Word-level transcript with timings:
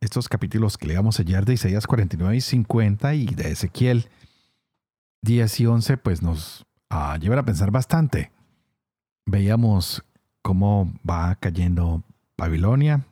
Estos 0.00 0.28
capítulos 0.28 0.78
que 0.78 0.86
leíamos 0.86 1.18
ayer 1.18 1.44
de 1.44 1.54
Isaías 1.54 1.86
49 1.86 2.36
y 2.36 2.40
50 2.40 3.14
y 3.14 3.26
de 3.26 3.50
Ezequiel 3.50 4.08
10 5.22 5.60
y 5.60 5.66
11, 5.66 5.96
pues 5.96 6.22
nos 6.22 6.66
uh, 6.90 7.18
llevan 7.18 7.40
a 7.40 7.44
pensar 7.44 7.70
bastante. 7.70 8.30
Veíamos 9.26 10.04
cómo 10.42 10.92
va 11.08 11.34
cayendo 11.36 12.04
Babilonia, 12.36 13.04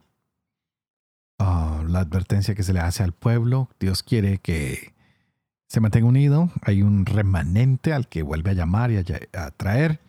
uh, 1.40 1.82
la 1.86 2.00
advertencia 2.00 2.54
que 2.54 2.62
se 2.62 2.72
le 2.72 2.80
hace 2.80 3.02
al 3.02 3.12
pueblo. 3.12 3.68
Dios 3.80 4.02
quiere 4.02 4.38
que 4.38 4.94
se 5.68 5.80
mantenga 5.80 6.06
unido. 6.06 6.50
Hay 6.62 6.82
un 6.82 7.04
remanente 7.04 7.92
al 7.92 8.08
que 8.08 8.22
vuelve 8.22 8.50
a 8.50 8.54
llamar 8.54 8.92
y 8.92 8.98
a, 8.98 9.04
a 9.44 9.50
traer. 9.50 10.00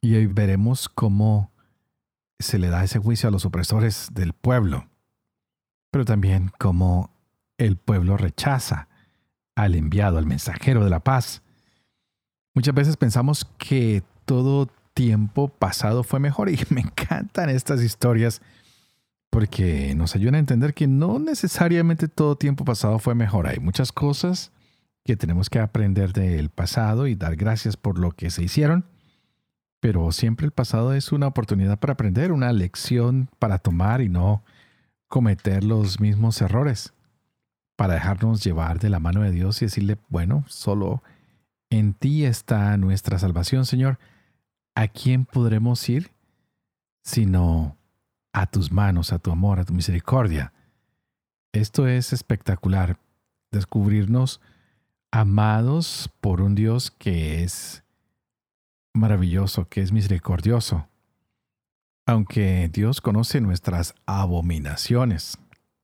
Y 0.00 0.14
hoy 0.14 0.26
veremos 0.26 0.88
cómo 0.88 1.50
se 2.38 2.60
le 2.60 2.68
da 2.68 2.84
ese 2.84 3.00
juicio 3.00 3.28
a 3.28 3.32
los 3.32 3.44
opresores 3.44 4.10
del 4.12 4.32
pueblo 4.32 4.86
pero 5.90 6.04
también 6.04 6.50
cómo 6.58 7.10
el 7.56 7.76
pueblo 7.76 8.16
rechaza 8.16 8.88
al 9.54 9.74
enviado, 9.74 10.18
al 10.18 10.26
mensajero 10.26 10.84
de 10.84 10.90
la 10.90 11.00
paz. 11.00 11.42
Muchas 12.54 12.74
veces 12.74 12.96
pensamos 12.96 13.44
que 13.58 14.02
todo 14.24 14.68
tiempo 14.94 15.48
pasado 15.48 16.02
fue 16.02 16.20
mejor 16.20 16.48
y 16.48 16.58
me 16.70 16.80
encantan 16.80 17.50
estas 17.50 17.82
historias 17.82 18.40
porque 19.30 19.94
nos 19.94 20.14
ayudan 20.14 20.36
a 20.36 20.38
entender 20.38 20.74
que 20.74 20.86
no 20.86 21.18
necesariamente 21.18 22.08
todo 22.08 22.36
tiempo 22.36 22.64
pasado 22.64 22.98
fue 22.98 23.14
mejor. 23.14 23.46
Hay 23.46 23.58
muchas 23.58 23.92
cosas 23.92 24.52
que 25.04 25.16
tenemos 25.16 25.50
que 25.50 25.58
aprender 25.58 26.12
del 26.12 26.50
pasado 26.50 27.06
y 27.06 27.14
dar 27.14 27.36
gracias 27.36 27.76
por 27.76 27.98
lo 27.98 28.12
que 28.12 28.30
se 28.30 28.42
hicieron, 28.42 28.86
pero 29.80 30.12
siempre 30.12 30.46
el 30.46 30.52
pasado 30.52 30.92
es 30.92 31.12
una 31.12 31.26
oportunidad 31.26 31.78
para 31.78 31.92
aprender, 31.92 32.32
una 32.32 32.52
lección 32.52 33.28
para 33.38 33.58
tomar 33.58 34.00
y 34.00 34.08
no 34.08 34.42
cometer 35.08 35.64
los 35.64 36.00
mismos 36.00 36.40
errores, 36.40 36.92
para 37.76 37.94
dejarnos 37.94 38.42
llevar 38.42 38.78
de 38.78 38.90
la 38.90 38.98
mano 38.98 39.22
de 39.22 39.30
Dios 39.30 39.62
y 39.62 39.66
decirle, 39.66 39.98
bueno, 40.08 40.44
solo 40.48 41.02
en 41.70 41.94
ti 41.94 42.24
está 42.24 42.76
nuestra 42.76 43.18
salvación, 43.18 43.66
Señor. 43.66 43.98
¿A 44.74 44.88
quién 44.88 45.24
podremos 45.24 45.88
ir 45.88 46.10
sino 47.02 47.76
a 48.32 48.46
tus 48.46 48.72
manos, 48.72 49.12
a 49.12 49.18
tu 49.18 49.30
amor, 49.30 49.60
a 49.60 49.64
tu 49.64 49.72
misericordia? 49.72 50.52
Esto 51.52 51.86
es 51.86 52.12
espectacular, 52.12 52.98
descubrirnos 53.50 54.40
amados 55.10 56.10
por 56.20 56.42
un 56.42 56.54
Dios 56.54 56.90
que 56.90 57.42
es 57.44 57.84
maravilloso, 58.92 59.68
que 59.68 59.82
es 59.82 59.92
misericordioso 59.92 60.88
aunque 62.08 62.70
Dios 62.72 63.02
conoce 63.02 63.38
nuestras 63.42 63.94
abominaciones, 64.06 65.36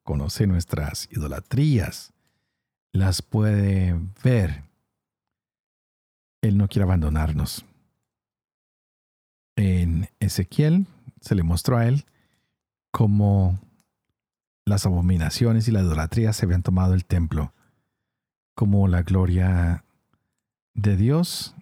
conoce 0.05 0.47
nuestras 0.47 1.07
idolatrías, 1.13 2.15
las 2.95 3.21
puede 3.21 4.01
ver, 4.23 4.63
Él 6.41 6.57
no 6.57 6.67
quiere 6.67 6.85
abandonarnos. 6.85 7.67
En 9.57 10.09
Ezequiel 10.19 10.87
se 11.21 11.35
le 11.35 11.43
mostró 11.43 11.77
a 11.77 11.87
Él 11.87 12.07
cómo 12.91 13.59
las 14.65 14.87
abominaciones 14.87 15.69
y 15.69 15.73
la 15.73 15.83
idolatría 15.83 16.33
se 16.33 16.47
habían 16.47 16.63
tomado 16.63 16.95
el 16.95 17.05
templo, 17.05 17.53
como 18.55 18.89
la 18.89 19.03
gloria 19.03 19.85
de 20.73 20.97
Dios 20.97 21.55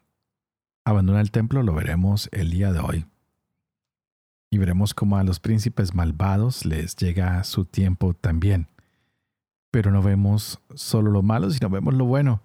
abandona 0.84 1.20
el 1.20 1.32
templo, 1.32 1.64
lo 1.64 1.74
veremos 1.74 2.28
el 2.30 2.50
día 2.50 2.72
de 2.72 2.78
hoy. 2.78 3.11
Y 4.52 4.58
veremos 4.58 4.92
cómo 4.92 5.16
a 5.16 5.24
los 5.24 5.40
príncipes 5.40 5.94
malvados 5.94 6.66
les 6.66 6.94
llega 6.96 7.42
su 7.42 7.64
tiempo 7.64 8.12
también. 8.12 8.68
Pero 9.70 9.90
no 9.90 10.02
vemos 10.02 10.60
solo 10.74 11.10
lo 11.10 11.22
malo, 11.22 11.50
sino 11.50 11.70
vemos 11.70 11.94
lo 11.94 12.04
bueno. 12.04 12.42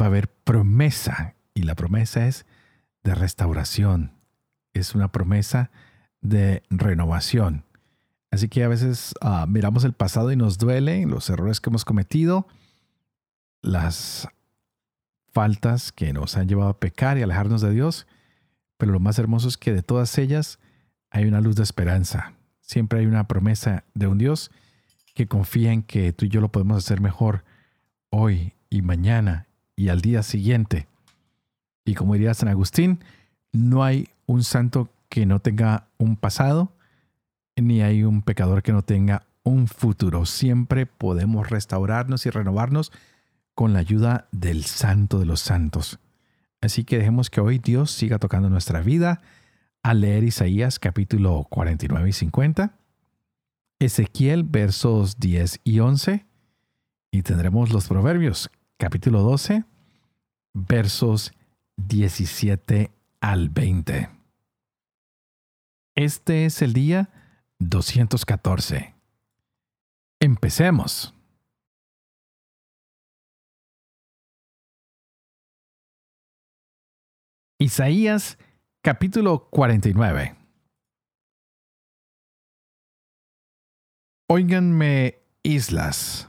Va 0.00 0.04
a 0.04 0.08
haber 0.08 0.28
promesa. 0.28 1.34
Y 1.52 1.62
la 1.62 1.74
promesa 1.74 2.28
es 2.28 2.46
de 3.02 3.16
restauración. 3.16 4.12
Es 4.72 4.94
una 4.94 5.10
promesa 5.10 5.72
de 6.20 6.62
renovación. 6.70 7.64
Así 8.30 8.48
que 8.48 8.62
a 8.62 8.68
veces 8.68 9.12
ah, 9.20 9.46
miramos 9.48 9.82
el 9.82 9.94
pasado 9.94 10.30
y 10.30 10.36
nos 10.36 10.58
duele 10.58 11.04
los 11.06 11.28
errores 11.28 11.60
que 11.60 11.70
hemos 11.70 11.84
cometido, 11.84 12.46
las 13.62 14.28
faltas 15.32 15.90
que 15.90 16.12
nos 16.12 16.36
han 16.36 16.46
llevado 16.46 16.70
a 16.70 16.78
pecar 16.78 17.18
y 17.18 17.22
alejarnos 17.22 17.62
de 17.62 17.72
Dios. 17.72 18.06
Pero 18.76 18.92
lo 18.92 19.00
más 19.00 19.18
hermoso 19.18 19.48
es 19.48 19.56
que 19.56 19.72
de 19.72 19.82
todas 19.82 20.16
ellas 20.18 20.60
hay 21.12 21.26
una 21.26 21.42
luz 21.42 21.56
de 21.56 21.62
esperanza. 21.62 22.32
Siempre 22.62 23.00
hay 23.00 23.06
una 23.06 23.28
promesa 23.28 23.84
de 23.94 24.06
un 24.06 24.16
Dios 24.16 24.50
que 25.14 25.28
confía 25.28 25.70
en 25.70 25.82
que 25.82 26.12
tú 26.14 26.24
y 26.24 26.30
yo 26.30 26.40
lo 26.40 26.50
podemos 26.50 26.78
hacer 26.78 27.02
mejor 27.02 27.44
hoy 28.08 28.54
y 28.70 28.80
mañana 28.80 29.46
y 29.76 29.90
al 29.90 30.00
día 30.00 30.22
siguiente. 30.22 30.88
Y 31.84 31.94
como 31.94 32.14
diría 32.14 32.32
San 32.32 32.48
Agustín, 32.48 33.04
no 33.52 33.84
hay 33.84 34.08
un 34.24 34.42
santo 34.42 34.88
que 35.10 35.26
no 35.26 35.40
tenga 35.40 35.88
un 35.98 36.16
pasado, 36.16 36.72
ni 37.56 37.82
hay 37.82 38.04
un 38.04 38.22
pecador 38.22 38.62
que 38.62 38.72
no 38.72 38.80
tenga 38.80 39.26
un 39.42 39.68
futuro. 39.68 40.24
Siempre 40.24 40.86
podemos 40.86 41.50
restaurarnos 41.50 42.24
y 42.24 42.30
renovarnos 42.30 42.90
con 43.54 43.74
la 43.74 43.80
ayuda 43.80 44.28
del 44.32 44.64
Santo 44.64 45.18
de 45.18 45.26
los 45.26 45.40
Santos. 45.40 45.98
Así 46.62 46.84
que 46.84 46.96
dejemos 46.96 47.28
que 47.28 47.42
hoy 47.42 47.58
Dios 47.58 47.90
siga 47.90 48.18
tocando 48.18 48.48
nuestra 48.48 48.80
vida 48.80 49.20
a 49.82 49.94
leer 49.94 50.24
Isaías 50.24 50.78
capítulo 50.78 51.46
49 51.50 52.08
y 52.08 52.12
50, 52.12 52.78
Ezequiel 53.80 54.44
versos 54.44 55.18
10 55.18 55.60
y 55.64 55.80
11, 55.80 56.24
y 57.10 57.22
tendremos 57.22 57.72
los 57.72 57.88
Proverbios 57.88 58.50
capítulo 58.78 59.22
12, 59.22 59.64
versos 60.54 61.32
17 61.76 62.92
al 63.20 63.48
20. 63.48 64.08
Este 65.94 66.46
es 66.46 66.62
el 66.62 66.72
día 66.72 67.10
214. 67.58 68.94
Empecemos. 70.20 71.14
Isaías 77.58 78.38
Capítulo 78.84 79.48
49 79.50 80.34
Óiganme, 84.28 85.20
islas. 85.44 86.28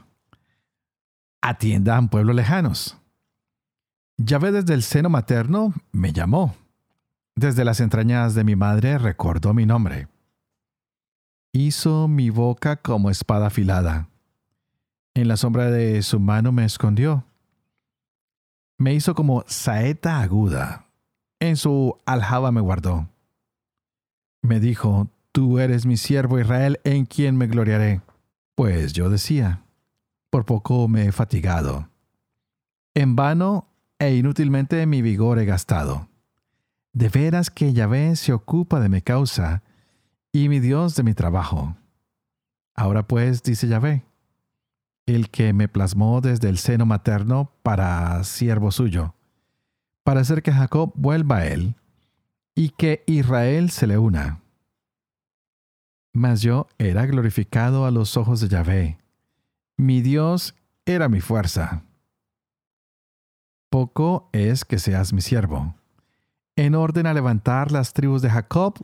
Atiendan 1.42 2.08
pueblos 2.08 2.36
lejanos. 2.36 2.96
Yahvé 4.18 4.52
desde 4.52 4.74
el 4.74 4.84
seno 4.84 5.10
materno 5.10 5.74
me 5.90 6.12
llamó. 6.12 6.54
Desde 7.34 7.64
las 7.64 7.80
entrañas 7.80 8.36
de 8.36 8.44
mi 8.44 8.54
madre 8.54 8.98
recordó 8.98 9.52
mi 9.52 9.66
nombre. 9.66 10.06
Hizo 11.52 12.06
mi 12.06 12.30
boca 12.30 12.76
como 12.76 13.10
espada 13.10 13.48
afilada. 13.48 14.10
En 15.14 15.26
la 15.26 15.36
sombra 15.36 15.72
de 15.72 16.00
su 16.02 16.20
mano 16.20 16.52
me 16.52 16.64
escondió. 16.64 17.24
Me 18.78 18.94
hizo 18.94 19.16
como 19.16 19.42
saeta 19.48 20.20
aguda 20.20 20.83
en 21.48 21.56
su 21.56 21.96
aljaba 22.06 22.52
me 22.52 22.60
guardó. 22.60 23.08
Me 24.42 24.60
dijo, 24.60 25.08
Tú 25.34 25.58
eres 25.58 25.84
mi 25.84 25.96
siervo 25.96 26.38
Israel 26.38 26.78
en 26.84 27.06
quien 27.06 27.36
me 27.36 27.48
gloriaré. 27.48 28.02
Pues 28.54 28.92
yo 28.92 29.10
decía, 29.10 29.64
por 30.30 30.44
poco 30.44 30.86
me 30.86 31.06
he 31.06 31.12
fatigado. 31.12 31.88
En 32.94 33.16
vano 33.16 33.66
e 33.98 34.14
inútilmente 34.14 34.86
mi 34.86 35.02
vigor 35.02 35.40
he 35.40 35.44
gastado. 35.44 36.06
De 36.92 37.08
veras 37.08 37.50
que 37.50 37.72
Yahvé 37.72 38.14
se 38.14 38.32
ocupa 38.32 38.78
de 38.78 38.88
mi 38.88 39.02
causa 39.02 39.64
y 40.30 40.48
mi 40.48 40.60
Dios 40.60 40.94
de 40.94 41.02
mi 41.02 41.14
trabajo. 41.14 41.76
Ahora 42.72 43.08
pues, 43.08 43.42
dice 43.42 43.66
Yahvé, 43.66 44.04
el 45.04 45.30
que 45.30 45.52
me 45.52 45.66
plasmó 45.66 46.20
desde 46.20 46.48
el 46.48 46.58
seno 46.58 46.86
materno 46.86 47.50
para 47.64 48.22
siervo 48.22 48.70
suyo 48.70 49.14
para 50.04 50.20
hacer 50.20 50.42
que 50.42 50.52
Jacob 50.52 50.92
vuelva 50.94 51.38
a 51.38 51.46
él 51.46 51.74
y 52.54 52.68
que 52.70 53.02
Israel 53.06 53.70
se 53.70 53.86
le 53.86 53.98
una. 53.98 54.40
Mas 56.12 56.42
yo 56.42 56.68
era 56.78 57.06
glorificado 57.06 57.86
a 57.86 57.90
los 57.90 58.16
ojos 58.16 58.40
de 58.40 58.48
Yahvé, 58.48 58.98
Mi 59.76 60.00
Dios 60.00 60.54
era 60.86 61.08
mi 61.08 61.20
fuerza. 61.20 61.82
Poco 63.70 64.28
es 64.32 64.64
que 64.64 64.78
seas 64.78 65.12
mi 65.12 65.20
siervo, 65.20 65.74
en 66.54 66.76
orden 66.76 67.08
a 67.08 67.14
levantar 67.14 67.72
las 67.72 67.92
tribus 67.92 68.22
de 68.22 68.30
Jacob 68.30 68.74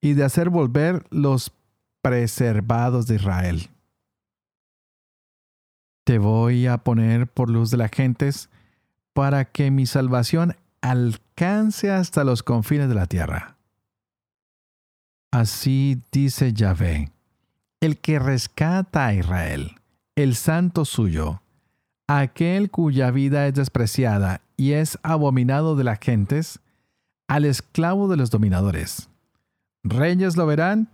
y 0.00 0.14
de 0.14 0.24
hacer 0.24 0.48
volver 0.48 1.04
los 1.10 1.52
preservados 2.00 3.06
de 3.06 3.16
Israel. 3.16 3.68
Te 6.04 6.18
voy 6.18 6.66
a 6.66 6.78
poner 6.78 7.26
por 7.26 7.50
luz 7.50 7.70
de 7.70 7.76
las 7.76 7.90
gentes 7.90 8.48
para 9.12 9.44
que 9.46 9.70
mi 9.70 9.86
salvación 9.86 10.56
alcance 10.80 11.90
hasta 11.90 12.24
los 12.24 12.42
confines 12.42 12.88
de 12.88 12.94
la 12.94 13.06
tierra. 13.06 13.56
Así 15.32 16.02
dice 16.12 16.52
Yahvé, 16.52 17.10
el 17.80 17.98
que 17.98 18.18
rescata 18.18 19.06
a 19.06 19.14
Israel, 19.14 19.76
el 20.14 20.34
santo 20.34 20.84
suyo, 20.84 21.40
aquel 22.06 22.70
cuya 22.70 23.10
vida 23.10 23.46
es 23.46 23.54
despreciada 23.54 24.42
y 24.56 24.72
es 24.72 24.98
abominado 25.02 25.74
de 25.74 25.84
las 25.84 25.98
gentes, 26.00 26.60
al 27.28 27.46
esclavo 27.46 28.08
de 28.08 28.18
los 28.18 28.30
dominadores. 28.30 29.08
Reyes 29.84 30.36
lo 30.36 30.46
verán 30.46 30.88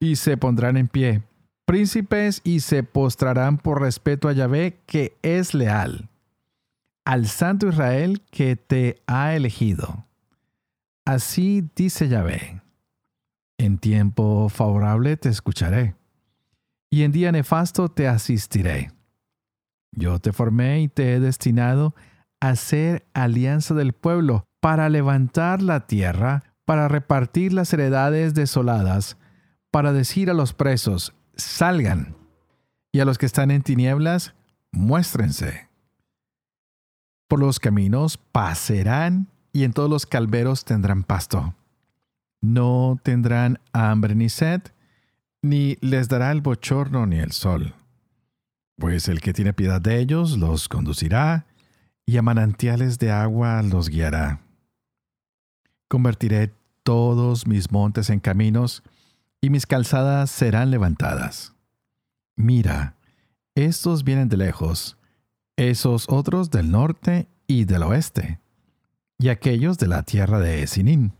y 0.00 0.16
se 0.16 0.36
pondrán 0.36 0.76
en 0.76 0.88
pie, 0.88 1.22
príncipes 1.64 2.40
y 2.42 2.60
se 2.60 2.82
postrarán 2.82 3.58
por 3.58 3.80
respeto 3.80 4.28
a 4.28 4.32
Yahvé 4.32 4.80
que 4.86 5.16
es 5.22 5.54
leal, 5.54 6.08
al 7.04 7.26
santo 7.26 7.68
Israel 7.68 8.22
que 8.30 8.56
te 8.56 9.02
ha 9.06 9.34
elegido. 9.34 10.06
Así 11.04 11.68
dice 11.74 12.08
Yahvé. 12.08 12.62
En 13.58 13.78
tiempo 13.78 14.48
favorable 14.48 15.16
te 15.16 15.28
escucharé, 15.28 15.94
y 16.90 17.02
en 17.02 17.12
día 17.12 17.30
nefasto 17.30 17.88
te 17.90 18.08
asistiré. 18.08 18.90
Yo 19.92 20.18
te 20.18 20.32
formé 20.32 20.80
y 20.80 20.88
te 20.88 21.14
he 21.14 21.20
destinado 21.20 21.94
a 22.40 22.56
ser 22.56 23.06
alianza 23.14 23.74
del 23.74 23.92
pueblo, 23.92 24.44
para 24.60 24.88
levantar 24.88 25.60
la 25.60 25.86
tierra, 25.86 26.42
para 26.64 26.88
repartir 26.88 27.52
las 27.52 27.72
heredades 27.74 28.32
desoladas, 28.32 29.18
para 29.70 29.92
decir 29.92 30.30
a 30.30 30.34
los 30.34 30.54
presos, 30.54 31.14
salgan, 31.36 32.16
y 32.90 33.00
a 33.00 33.04
los 33.04 33.18
que 33.18 33.26
están 33.26 33.50
en 33.50 33.62
tinieblas, 33.62 34.34
muéstrense. 34.72 35.68
Por 37.28 37.40
los 37.40 37.58
caminos 37.58 38.16
pasarán, 38.16 39.28
y 39.52 39.64
en 39.64 39.72
todos 39.72 39.88
los 39.88 40.06
calveros 40.06 40.64
tendrán 40.64 41.04
pasto 41.04 41.54
no 42.44 43.00
tendrán 43.02 43.58
hambre 43.72 44.14
ni 44.14 44.28
sed, 44.28 44.60
ni 45.42 45.76
les 45.80 46.08
dará 46.08 46.30
el 46.30 46.42
bochorno 46.42 47.06
ni 47.06 47.18
el 47.18 47.32
sol. 47.32 47.74
Pues 48.76 49.08
el 49.08 49.20
que 49.20 49.32
tiene 49.32 49.54
piedad 49.54 49.80
de 49.80 49.98
ellos 49.98 50.36
los 50.36 50.68
conducirá, 50.68 51.46
y 52.06 52.18
a 52.18 52.22
manantiales 52.22 52.98
de 52.98 53.10
agua 53.10 53.62
los 53.62 53.88
guiará. 53.88 54.40
Convertiré 55.88 56.52
todos 56.82 57.46
mis 57.46 57.72
montes 57.72 58.10
en 58.10 58.20
caminos, 58.20 58.82
y 59.40 59.48
mis 59.48 59.66
calzadas 59.66 60.30
serán 60.30 60.70
levantadas. 60.70 61.54
Mira, 62.36 62.96
estos 63.54 64.04
vienen 64.04 64.28
de 64.28 64.36
lejos, 64.36 64.98
esos 65.56 66.06
otros 66.08 66.50
del 66.50 66.70
norte 66.70 67.28
y 67.46 67.64
del 67.64 67.82
oeste, 67.82 68.40
y 69.18 69.28
aquellos 69.28 69.78
de 69.78 69.88
la 69.88 70.02
tierra 70.02 70.40
de 70.40 70.62
Esinín 70.62 71.14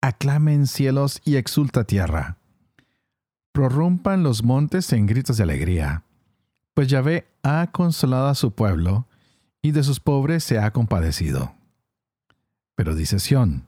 aclamen 0.00 0.66
cielos 0.66 1.20
y 1.24 1.36
exulta 1.36 1.84
tierra. 1.84 2.38
Prorrumpan 3.52 4.22
los 4.22 4.44
montes 4.44 4.92
en 4.92 5.06
gritos 5.06 5.36
de 5.36 5.42
alegría, 5.42 6.04
pues 6.74 6.88
Yahvé 6.88 7.26
ha 7.42 7.68
consolado 7.72 8.28
a 8.28 8.34
su 8.34 8.52
pueblo 8.52 9.06
y 9.62 9.72
de 9.72 9.82
sus 9.82 9.98
pobres 9.98 10.44
se 10.44 10.58
ha 10.58 10.70
compadecido. 10.72 11.54
Pero 12.76 12.94
dice 12.94 13.18
Sión, 13.18 13.66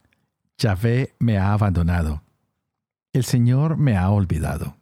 Yahvé 0.59 1.15
me 1.19 1.39
ha 1.39 1.53
abandonado, 1.53 2.23
el 3.13 3.25
Señor 3.25 3.77
me 3.77 3.97
ha 3.97 4.11
olvidado. 4.11 4.77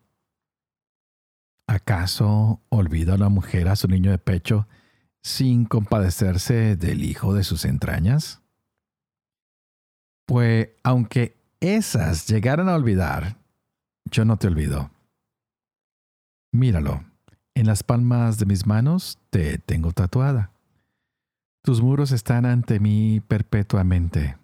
¿Acaso 1.68 2.62
olvida 2.70 3.18
la 3.18 3.28
mujer 3.28 3.68
a 3.68 3.76
su 3.76 3.88
niño 3.88 4.10
de 4.10 4.16
pecho 4.16 4.66
sin 5.22 5.66
compadecerse 5.66 6.76
del 6.76 7.04
hijo 7.04 7.34
de 7.34 7.44
sus 7.44 7.66
entrañas? 7.66 8.40
Pues 10.26 10.70
aunque 10.82 11.36
esas 11.60 12.26
llegaran 12.26 12.70
a 12.70 12.74
olvidar, 12.74 13.36
yo 14.10 14.24
no 14.24 14.38
te 14.38 14.46
olvido. 14.46 14.90
Míralo, 16.52 17.04
en 17.54 17.66
las 17.66 17.82
palmas 17.82 18.38
de 18.38 18.46
mis 18.46 18.66
manos 18.66 19.18
te 19.28 19.58
tengo 19.58 19.92
tatuada. 19.92 20.52
Tus 21.62 21.82
muros 21.82 22.12
están 22.12 22.46
ante 22.46 22.80
mí 22.80 23.20
perpetuamente. 23.20 24.38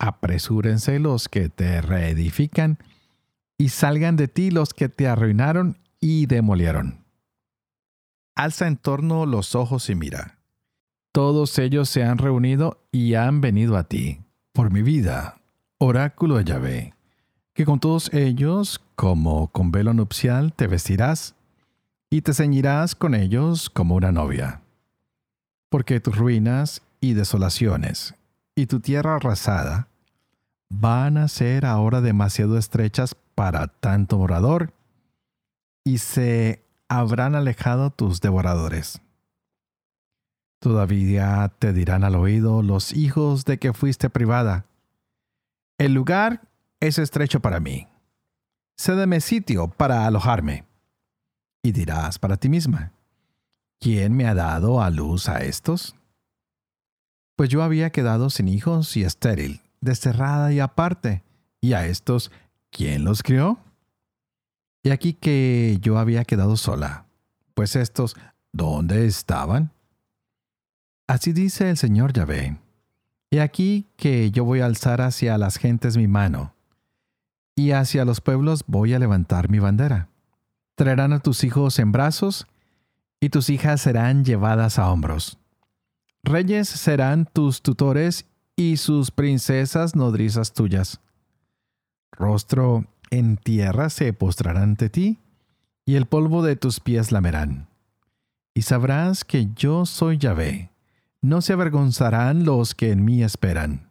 Apresúrense 0.00 0.98
los 0.98 1.28
que 1.28 1.48
te 1.48 1.80
reedifican 1.80 2.78
y 3.58 3.70
salgan 3.70 4.16
de 4.16 4.28
ti 4.28 4.50
los 4.50 4.72
que 4.72 4.88
te 4.88 5.08
arruinaron 5.08 5.76
y 6.00 6.26
demolieron. 6.26 7.04
Alza 8.36 8.68
en 8.68 8.76
torno 8.76 9.26
los 9.26 9.56
ojos 9.56 9.90
y 9.90 9.96
mira. 9.96 10.38
Todos 11.10 11.58
ellos 11.58 11.88
se 11.88 12.04
han 12.04 12.18
reunido 12.18 12.80
y 12.92 13.14
han 13.14 13.40
venido 13.40 13.76
a 13.76 13.84
ti 13.84 14.20
por 14.52 14.70
mi 14.70 14.82
vida, 14.82 15.40
oráculo 15.78 16.36
de 16.36 16.44
Yahvé, 16.44 16.94
que 17.52 17.64
con 17.64 17.80
todos 17.80 18.14
ellos, 18.14 18.80
como 18.94 19.48
con 19.48 19.72
velo 19.72 19.92
nupcial, 19.92 20.52
te 20.52 20.68
vestirás 20.68 21.34
y 22.10 22.22
te 22.22 22.32
ceñirás 22.32 22.94
con 22.94 23.16
ellos 23.16 23.68
como 23.70 23.96
una 23.96 24.12
novia. 24.12 24.62
Porque 25.68 25.98
tus 25.98 26.16
ruinas 26.16 26.82
y 27.00 27.14
desolaciones 27.14 28.14
y 28.54 28.66
tu 28.66 28.78
tierra 28.80 29.16
arrasada 29.16 29.88
van 30.70 31.16
a 31.16 31.26
ser 31.26 31.66
ahora 31.66 32.00
demasiado 32.00 32.56
estrechas 32.56 33.16
para 33.38 33.68
tanto 33.68 34.18
morador 34.18 34.74
y 35.84 35.98
se 35.98 36.60
habrán 36.88 37.36
alejado 37.36 37.90
tus 37.90 38.20
devoradores. 38.20 39.00
Todavía 40.60 41.54
te 41.60 41.72
dirán 41.72 42.02
al 42.02 42.16
oído 42.16 42.64
los 42.64 42.92
hijos 42.92 43.44
de 43.44 43.58
que 43.58 43.72
fuiste 43.72 44.10
privada. 44.10 44.66
El 45.78 45.94
lugar 45.94 46.48
es 46.80 46.98
estrecho 46.98 47.38
para 47.38 47.60
mí. 47.60 47.86
Cédeme 48.76 49.20
sitio 49.20 49.68
para 49.68 50.04
alojarme. 50.04 50.64
Y 51.62 51.70
dirás 51.70 52.18
para 52.18 52.38
ti 52.38 52.48
misma, 52.48 52.90
¿quién 53.78 54.16
me 54.16 54.26
ha 54.26 54.34
dado 54.34 54.82
a 54.82 54.90
luz 54.90 55.28
a 55.28 55.44
estos? 55.44 55.94
Pues 57.36 57.50
yo 57.50 57.62
había 57.62 57.90
quedado 57.90 58.30
sin 58.30 58.48
hijos 58.48 58.96
y 58.96 59.04
estéril, 59.04 59.60
desterrada 59.80 60.52
y 60.52 60.58
aparte, 60.58 61.22
y 61.60 61.74
a 61.74 61.86
estos, 61.86 62.32
¿quién 62.70 63.04
los 63.04 63.22
crió? 63.22 63.58
Y 64.82 64.90
aquí 64.90 65.12
que 65.12 65.78
yo 65.80 65.98
había 65.98 66.24
quedado 66.24 66.56
sola, 66.56 67.06
pues 67.54 67.76
estos, 67.76 68.16
¿dónde 68.52 69.06
estaban? 69.06 69.72
Así 71.06 71.32
dice 71.32 71.70
el 71.70 71.76
Señor 71.76 72.12
Yahvé. 72.12 72.58
He 73.30 73.40
aquí 73.40 73.86
que 73.96 74.30
yo 74.30 74.44
voy 74.44 74.60
a 74.60 74.66
alzar 74.66 75.00
hacia 75.00 75.36
las 75.36 75.56
gentes 75.56 75.96
mi 75.96 76.06
mano, 76.06 76.54
y 77.56 77.72
hacia 77.72 78.04
los 78.04 78.20
pueblos 78.20 78.64
voy 78.66 78.94
a 78.94 78.98
levantar 78.98 79.50
mi 79.50 79.58
bandera. 79.58 80.08
Traerán 80.76 81.12
a 81.12 81.18
tus 81.18 81.44
hijos 81.44 81.78
en 81.78 81.92
brazos, 81.92 82.46
y 83.20 83.30
tus 83.30 83.50
hijas 83.50 83.80
serán 83.80 84.24
llevadas 84.24 84.78
a 84.78 84.90
hombros. 84.90 85.38
Reyes 86.22 86.68
serán 86.68 87.26
tus 87.26 87.62
tutores, 87.62 88.26
y 88.54 88.76
sus 88.76 89.10
princesas 89.10 89.94
nodrizas 89.94 90.52
tuyas. 90.52 91.00
Rostro 92.12 92.86
en 93.10 93.36
tierra 93.36 93.90
se 93.90 94.12
postrarán 94.12 94.62
ante 94.62 94.90
ti, 94.90 95.18
y 95.84 95.96
el 95.96 96.06
polvo 96.06 96.42
de 96.42 96.56
tus 96.56 96.80
pies 96.80 97.12
lamerán. 97.12 97.68
Y 98.54 98.62
sabrás 98.62 99.24
que 99.24 99.48
yo 99.54 99.86
soy 99.86 100.18
Yahvé 100.18 100.70
no 101.20 101.40
se 101.42 101.52
avergonzarán 101.52 102.44
los 102.44 102.74
que 102.74 102.92
en 102.92 103.04
mí 103.04 103.22
esperan. 103.22 103.90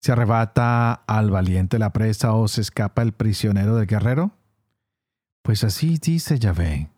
¿Se 0.00 0.12
arrebata 0.12 0.92
al 0.92 1.30
valiente 1.30 1.78
la 1.78 1.92
presa 1.92 2.32
o 2.32 2.48
se 2.48 2.60
escapa 2.60 3.02
el 3.02 3.12
prisionero 3.12 3.76
del 3.76 3.86
guerrero? 3.86 4.32
Pues 5.42 5.62
así 5.62 5.98
dice 5.98 6.38
Yahvé. 6.38 6.90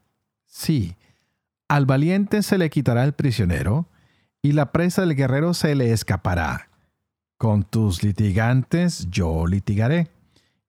Sí, 0.47 0.97
al 1.69 1.85
valiente 1.85 2.43
se 2.43 2.57
le 2.57 2.71
quitará 2.71 3.05
el 3.05 3.13
prisionero, 3.13 3.89
y 4.41 4.53
la 4.53 4.73
presa 4.73 5.03
del 5.03 5.17
guerrero 5.17 5.55
se 5.55 5.75
le 5.75 5.93
escapará. 5.93 6.69
Con 7.45 7.63
tus 7.63 8.03
litigantes 8.03 9.11
yo 9.11 9.47
litigaré, 9.47 10.09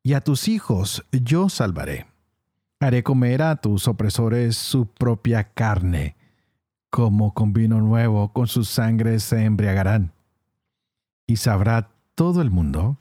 y 0.03 0.11
a 0.11 0.19
tus 0.19 0.49
hijos 0.49 1.05
yo 1.09 1.47
salvaré. 1.47 2.05
Haré 2.81 3.01
comer 3.01 3.43
a 3.43 3.55
tus 3.55 3.87
opresores 3.87 4.57
su 4.57 4.85
propia 4.85 5.53
carne, 5.53 6.17
como 6.89 7.33
con 7.33 7.53
vino 7.53 7.79
nuevo, 7.79 8.33
con 8.33 8.47
su 8.47 8.65
sangre 8.65 9.21
se 9.21 9.45
embriagarán. 9.45 10.11
Y 11.25 11.37
sabrá 11.37 11.91
todo 12.13 12.41
el 12.41 12.51
mundo 12.51 12.97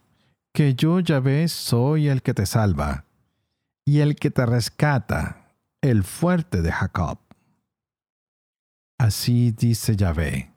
que 0.53 0.77
yo 0.77 1.01
Yahvé 1.01 1.49
soy 1.49 2.07
el 2.07 2.23
que 2.23 2.33
te 2.33 2.47
salva, 2.47 3.07
y 3.85 3.99
el 3.99 4.15
que 4.15 4.31
te 4.31 4.47
rescata, 4.47 5.49
el 5.81 6.05
fuerte 6.05 6.63
de 6.63 6.71
Jacob. 6.71 7.19
Así 8.99 9.51
dice 9.51 9.97
Yahvé. 9.97 10.54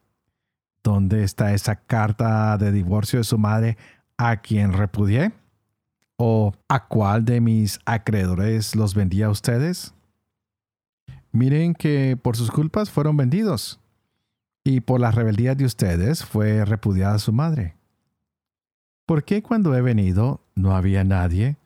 ¿Dónde 0.87 1.25
está 1.25 1.53
esa 1.53 1.75
carta 1.75 2.57
de 2.57 2.71
divorcio 2.71 3.19
de 3.19 3.25
su 3.25 3.37
madre 3.37 3.77
a 4.15 4.37
quien 4.37 4.71
repudié? 4.71 5.33
¿O 6.15 6.53
a 6.69 6.87
cuál 6.87 7.25
de 7.25 7.41
mis 7.41 7.81
acreedores 7.83 8.73
los 8.73 8.95
vendía 8.95 9.25
a 9.25 9.29
ustedes? 9.29 9.93
Miren 11.33 11.73
que 11.73 12.15
por 12.15 12.37
sus 12.37 12.51
culpas 12.51 12.89
fueron 12.89 13.17
vendidos, 13.17 13.81
y 14.63 14.79
por 14.79 15.01
las 15.01 15.13
rebeldías 15.13 15.57
de 15.57 15.65
ustedes 15.65 16.23
fue 16.23 16.63
repudiada 16.63 17.19
su 17.19 17.33
madre. 17.33 17.75
¿Por 19.05 19.25
qué 19.25 19.43
cuando 19.43 19.75
he 19.75 19.81
venido 19.81 20.39
no 20.55 20.73
había 20.73 21.03
nadie? 21.03 21.57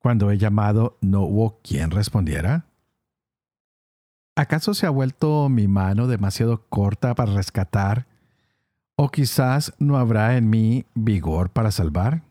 Cuando 0.00 0.30
he 0.30 0.36
llamado 0.36 0.98
no 1.00 1.22
hubo 1.22 1.60
quien 1.62 1.90
respondiera? 1.90 2.66
¿Acaso 4.36 4.74
se 4.74 4.84
ha 4.84 4.90
vuelto 4.90 5.48
mi 5.48 5.66
mano 5.66 6.08
demasiado 6.08 6.66
corta 6.68 7.14
para 7.14 7.32
rescatar? 7.32 8.06
¿O 8.96 9.10
quizás 9.10 9.74
no 9.78 9.98
habrá 9.98 10.36
en 10.36 10.48
mí 10.48 10.86
vigor 10.94 11.50
para 11.50 11.70
salvar? 11.70 12.22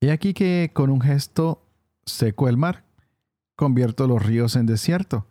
He 0.00 0.10
aquí 0.10 0.32
que 0.32 0.70
con 0.72 0.90
un 0.90 1.00
gesto 1.00 1.62
seco 2.06 2.48
el 2.48 2.56
mar, 2.56 2.84
convierto 3.56 4.06
los 4.06 4.24
ríos 4.24 4.56
en 4.56 4.66
desierto, 4.66 5.26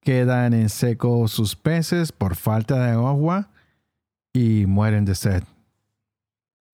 quedan 0.00 0.52
en 0.52 0.68
seco 0.68 1.28
sus 1.28 1.54
peces 1.54 2.10
por 2.10 2.34
falta 2.34 2.84
de 2.84 2.90
agua 2.92 3.50
y 4.32 4.66
mueren 4.66 5.04
de 5.04 5.14
sed. 5.14 5.44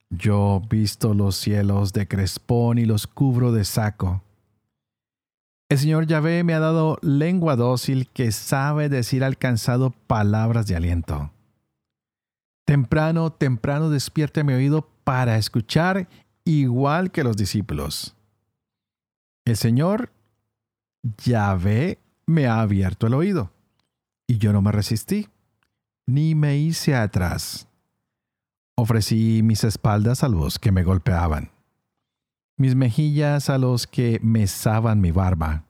Yo 0.08 0.62
visto 0.70 1.12
los 1.12 1.36
cielos 1.36 1.92
de 1.92 2.08
crespón 2.08 2.78
y 2.78 2.86
los 2.86 3.06
cubro 3.06 3.52
de 3.52 3.64
saco 3.64 4.22
el 5.68 5.78
Señor 5.78 6.06
Yahvé 6.06 6.44
me 6.44 6.54
ha 6.54 6.60
dado 6.60 6.96
lengua 7.02 7.56
dócil 7.56 8.08
que 8.10 8.30
sabe 8.30 8.88
decir 8.88 9.24
al 9.24 9.36
cansado 9.36 9.90
palabras 9.90 10.68
de 10.68 10.76
aliento. 10.76 11.32
Temprano, 12.66 13.32
temprano 13.32 13.88
despierte 13.88 14.44
mi 14.44 14.52
oído 14.52 14.90
para 15.04 15.38
escuchar 15.38 16.08
igual 16.44 17.10
que 17.10 17.24
los 17.24 17.38
discípulos. 17.38 18.14
El 19.46 19.56
Señor 19.56 20.12
Yahvé 21.24 21.98
me 22.26 22.46
ha 22.46 22.60
abierto 22.60 23.06
el 23.06 23.14
oído, 23.14 23.50
y 24.26 24.36
yo 24.36 24.52
no 24.52 24.60
me 24.60 24.72
resistí, 24.72 25.28
ni 26.06 26.34
me 26.34 26.58
hice 26.58 26.94
atrás. 26.94 27.66
Ofrecí 28.74 29.42
mis 29.42 29.64
espaldas 29.64 30.22
a 30.22 30.28
los 30.28 30.58
que 30.58 30.72
me 30.72 30.82
golpeaban 30.82 31.56
mis 32.56 32.74
mejillas 32.74 33.50
a 33.50 33.58
los 33.58 33.86
que 33.86 34.18
mesaban 34.22 35.00
mi 35.00 35.10
barba. 35.10 35.64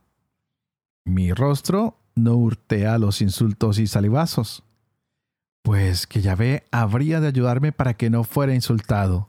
Mi 1.04 1.32
rostro 1.32 1.98
no 2.14 2.36
hurtea 2.36 2.98
los 2.98 3.20
insultos 3.20 3.78
y 3.78 3.86
salivazos, 3.86 4.62
pues 5.66 6.06
que 6.06 6.22
Yahvé 6.22 6.62
habría 6.70 7.18
de 7.18 7.26
ayudarme 7.26 7.72
para 7.72 7.94
que 7.94 8.08
no 8.08 8.22
fuera 8.22 8.54
insultado. 8.54 9.28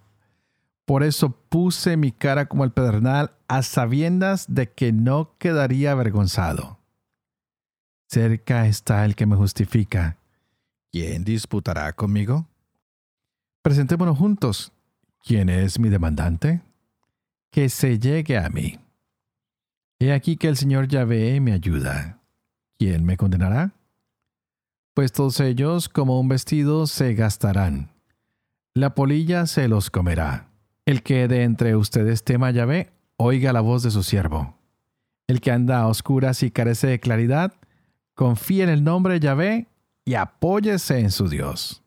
Por 0.86 1.02
eso 1.02 1.32
puse 1.32 1.98
mi 1.98 2.12
cara 2.12 2.46
como 2.46 2.64
el 2.64 2.72
pedernal 2.72 3.32
a 3.48 3.64
sabiendas 3.64 4.46
de 4.48 4.72
que 4.72 4.94
no 4.94 5.36
quedaría 5.40 5.94
avergonzado. 5.94 6.78
Cerca 8.08 8.68
está 8.68 9.04
el 9.04 9.16
que 9.16 9.26
me 9.26 9.36
justifica. 9.36 10.18
¿Quién 10.92 11.24
disputará 11.24 11.92
conmigo? 11.94 12.48
Presentémonos 13.64 14.16
juntos. 14.16 14.72
¿Quién 15.24 15.50
es 15.50 15.80
mi 15.80 15.90
demandante? 15.90 16.62
que 17.50 17.70
se 17.70 17.98
llegue 17.98 18.38
a 18.38 18.50
mí. 18.50 18.78
He 19.98 20.14
aquí 20.14 20.38
que 20.38 20.50
el 20.50 20.58
Señor 20.58 20.88
Yahvé 20.88 21.42
me 21.42 21.54
ayuda. 21.54 22.20
¿Quién 22.78 23.06
me 23.06 23.18
condenará? 23.18 23.77
Pues 24.98 25.12
todos 25.12 25.40
ellos 25.42 25.90
como 25.90 26.20
un 26.20 26.28
vestido 26.28 26.88
se 26.88 27.14
gastarán. 27.14 27.92
La 28.74 28.96
polilla 28.96 29.46
se 29.46 29.68
los 29.68 29.92
comerá. 29.92 30.50
El 30.88 31.04
que 31.04 31.28
de 31.28 31.44
entre 31.44 31.76
ustedes 31.76 32.24
tema 32.24 32.50
Yahvé, 32.50 32.90
oiga 33.16 33.54
la 33.54 33.62
voz 33.62 33.84
de 33.84 33.92
su 33.92 34.02
siervo. 34.02 34.58
El 35.28 35.40
que 35.40 35.52
anda 35.52 35.82
a 35.82 35.88
oscuras 35.88 36.42
y 36.42 36.50
carece 36.50 36.88
de 36.88 37.00
claridad, 37.00 37.54
confíe 38.16 38.64
en 38.64 38.70
el 38.70 38.84
nombre 38.84 39.14
de 39.14 39.20
Yahvé 39.20 39.68
y 40.04 40.16
apóyese 40.16 40.98
en 40.98 41.12
su 41.12 41.30
Dios. 41.30 41.84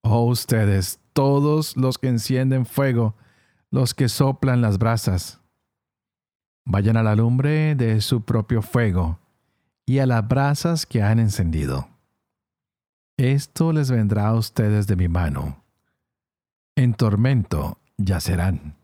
Oh 0.00 0.24
ustedes, 0.24 1.00
todos 1.12 1.76
los 1.76 1.98
que 1.98 2.08
encienden 2.08 2.64
fuego, 2.64 3.14
los 3.70 3.92
que 3.92 4.08
soplan 4.08 4.62
las 4.62 4.78
brasas. 4.78 5.38
Vayan 6.64 6.96
a 6.96 7.02
la 7.02 7.14
lumbre 7.14 7.74
de 7.74 8.00
su 8.00 8.22
propio 8.22 8.62
fuego 8.62 9.18
y 9.84 9.98
a 9.98 10.06
las 10.06 10.26
brasas 10.26 10.86
que 10.86 11.02
han 11.02 11.18
encendido. 11.18 11.90
Esto 13.18 13.72
les 13.72 13.90
vendrá 13.90 14.28
a 14.28 14.34
ustedes 14.34 14.86
de 14.86 14.96
mi 14.96 15.08
mano. 15.08 15.62
En 16.76 16.94
tormento 16.94 17.78
yacerán. 17.98 18.76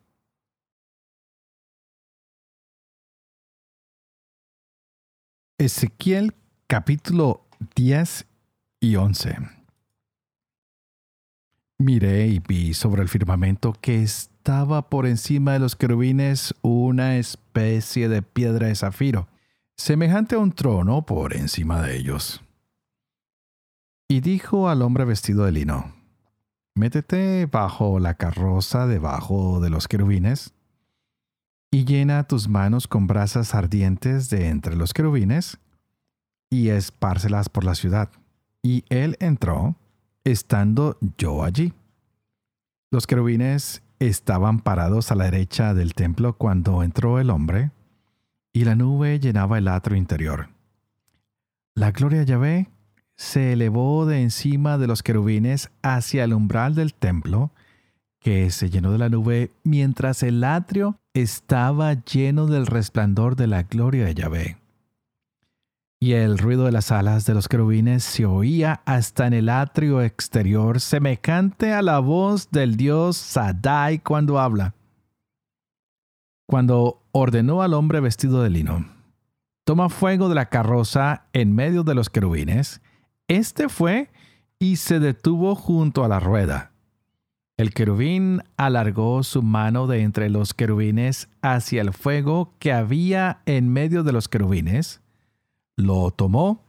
Ezequiel 5.57 6.35
capítulo 6.67 7.47
10 7.75 8.27
y 8.81 8.97
11. 8.97 9.39
Miré 11.79 12.27
y 12.27 12.41
vi 12.41 12.75
sobre 12.75 13.01
el 13.01 13.09
firmamento 13.09 13.73
que 13.73 14.03
es 14.03 14.31
estaba 14.45 14.91
por 14.91 15.07
encima 15.07 15.55
de 15.55 15.59
los 15.59 15.75
querubines 15.75 16.55
una 16.61 17.17
especie 17.17 18.11
de 18.11 18.21
piedra 18.21 18.67
de 18.67 18.75
zafiro, 18.75 19.27
semejante 19.75 20.35
a 20.35 20.39
un 20.39 20.53
trono 20.53 21.07
por 21.07 21.35
encima 21.35 21.81
de 21.81 21.97
ellos. 21.97 22.44
Y 24.09 24.21
dijo 24.21 24.69
al 24.69 24.83
hombre 24.83 25.05
vestido 25.05 25.45
de 25.45 25.53
lino, 25.53 25.93
Métete 26.77 27.47
bajo 27.47 28.01
la 28.01 28.15
carroza 28.15 28.87
debajo 28.87 29.61
de 29.61 29.71
los 29.71 29.87
querubines, 29.87 30.53
y 31.71 31.85
llena 31.85 32.25
tus 32.25 32.49
manos 32.49 32.89
con 32.89 33.07
brasas 33.07 33.55
ardientes 33.55 34.29
de 34.29 34.49
entre 34.49 34.77
los 34.77 34.93
querubines, 34.93 35.59
y 36.51 36.69
espárcelas 36.69 37.49
por 37.49 37.65
la 37.65 37.75
ciudad. 37.75 38.11
Y 38.63 38.85
él 38.89 39.17
entró, 39.21 39.77
estando 40.25 40.99
yo 41.17 41.45
allí. 41.45 41.73
Los 42.91 43.07
querubines 43.07 43.83
estaban 43.99 44.61
parados 44.61 45.11
a 45.11 45.15
la 45.15 45.25
derecha 45.25 45.75
del 45.75 45.95
templo 45.95 46.37
cuando 46.37 46.83
entró 46.83 47.21
el 47.21 47.31
hombre, 47.31 47.71
y 48.53 48.65
la 48.65 48.75
nube 48.75 49.19
llenaba 49.19 49.59
el 49.59 49.69
atrio 49.69 49.97
interior. 49.97 50.49
La 51.75 51.91
gloria 51.91 52.21
de 52.21 52.27
Yahvé 52.27 52.69
se 53.17 53.53
elevó 53.53 54.07
de 54.07 54.23
encima 54.23 54.79
de 54.79 54.87
los 54.87 55.03
querubines 55.03 55.71
hacia 55.83 56.25
el 56.25 56.33
umbral 56.33 56.75
del 56.75 56.95
templo, 56.95 57.53
que 58.21 58.51
se 58.51 58.71
llenó 58.71 58.93
de 58.93 58.99
la 58.99 59.09
nube 59.09 59.51
mientras 59.63 60.23
el 60.23 60.43
atrio 60.45 60.99
estaba 61.13 61.93
lleno 61.93 62.47
del 62.47 62.67
resplandor 62.67 63.37
de 63.37 63.47
la 63.47 63.63
gloria 63.65 64.05
de 64.05 64.15
Yahvé 64.15 64.65
y 66.05 66.13
el 66.13 66.37
ruido 66.37 66.67
de 66.67 66.73
las 66.73 66.93
alas 66.93 67.25
de 67.25 67.33
los 67.33 67.49
querubines 67.49 68.05
se 68.05 68.27
oía 68.27 68.83
hasta 68.85 69.27
en 69.27 69.33
el 69.33 69.49
atrio 69.49 70.03
exterior, 70.03 70.79
semejante 70.79 71.73
a 71.73 71.81
la 71.81 71.99
voz 71.99 72.51
del 72.51 72.77
dios 72.77 73.17
Sadai 73.17 74.01
cuando 74.01 74.39
habla. 74.39 74.75
Cuando 76.47 77.03
ordenó 77.13 77.63
al 77.63 77.73
hombre 77.73 78.01
vestido 78.01 78.43
de 78.43 78.51
lino, 78.51 78.87
toma 79.65 79.89
fuego 79.89 80.29
de 80.29 80.35
la 80.35 80.51
carroza 80.51 81.25
en 81.33 81.55
medio 81.55 81.85
de 81.85 81.95
los 81.95 82.11
querubines, 82.11 82.83
este 83.29 83.69
fue 83.69 84.11
y 84.59 84.77
se 84.77 85.01
detuvo 85.01 85.55
junto 85.55 86.05
a 86.05 86.09
la 86.09 86.21
rueda. 86.21 86.73
El 87.57 87.73
querubín 87.73 88.43
alargó 88.57 89.23
su 89.23 89.43
mano 89.43 89.87
de 89.87 90.03
entre 90.03 90.29
los 90.29 90.55
querubines 90.55 91.29
hacia 91.41 91.83
el 91.83 91.93
fuego 91.93 92.55
que 92.59 92.73
había 92.73 93.43
en 93.47 93.69
medio 93.69 94.03
de 94.03 94.13
los 94.13 94.29
querubines, 94.29 95.01
lo 95.77 96.11
tomó 96.11 96.65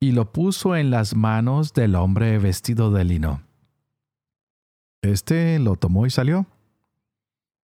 y 0.00 0.12
lo 0.12 0.32
puso 0.32 0.74
en 0.74 0.90
las 0.90 1.14
manos 1.14 1.74
del 1.74 1.94
hombre 1.94 2.38
vestido 2.38 2.90
de 2.90 3.04
lino. 3.04 3.42
Este 5.02 5.58
lo 5.58 5.76
tomó 5.76 6.06
y 6.06 6.10
salió. 6.10 6.46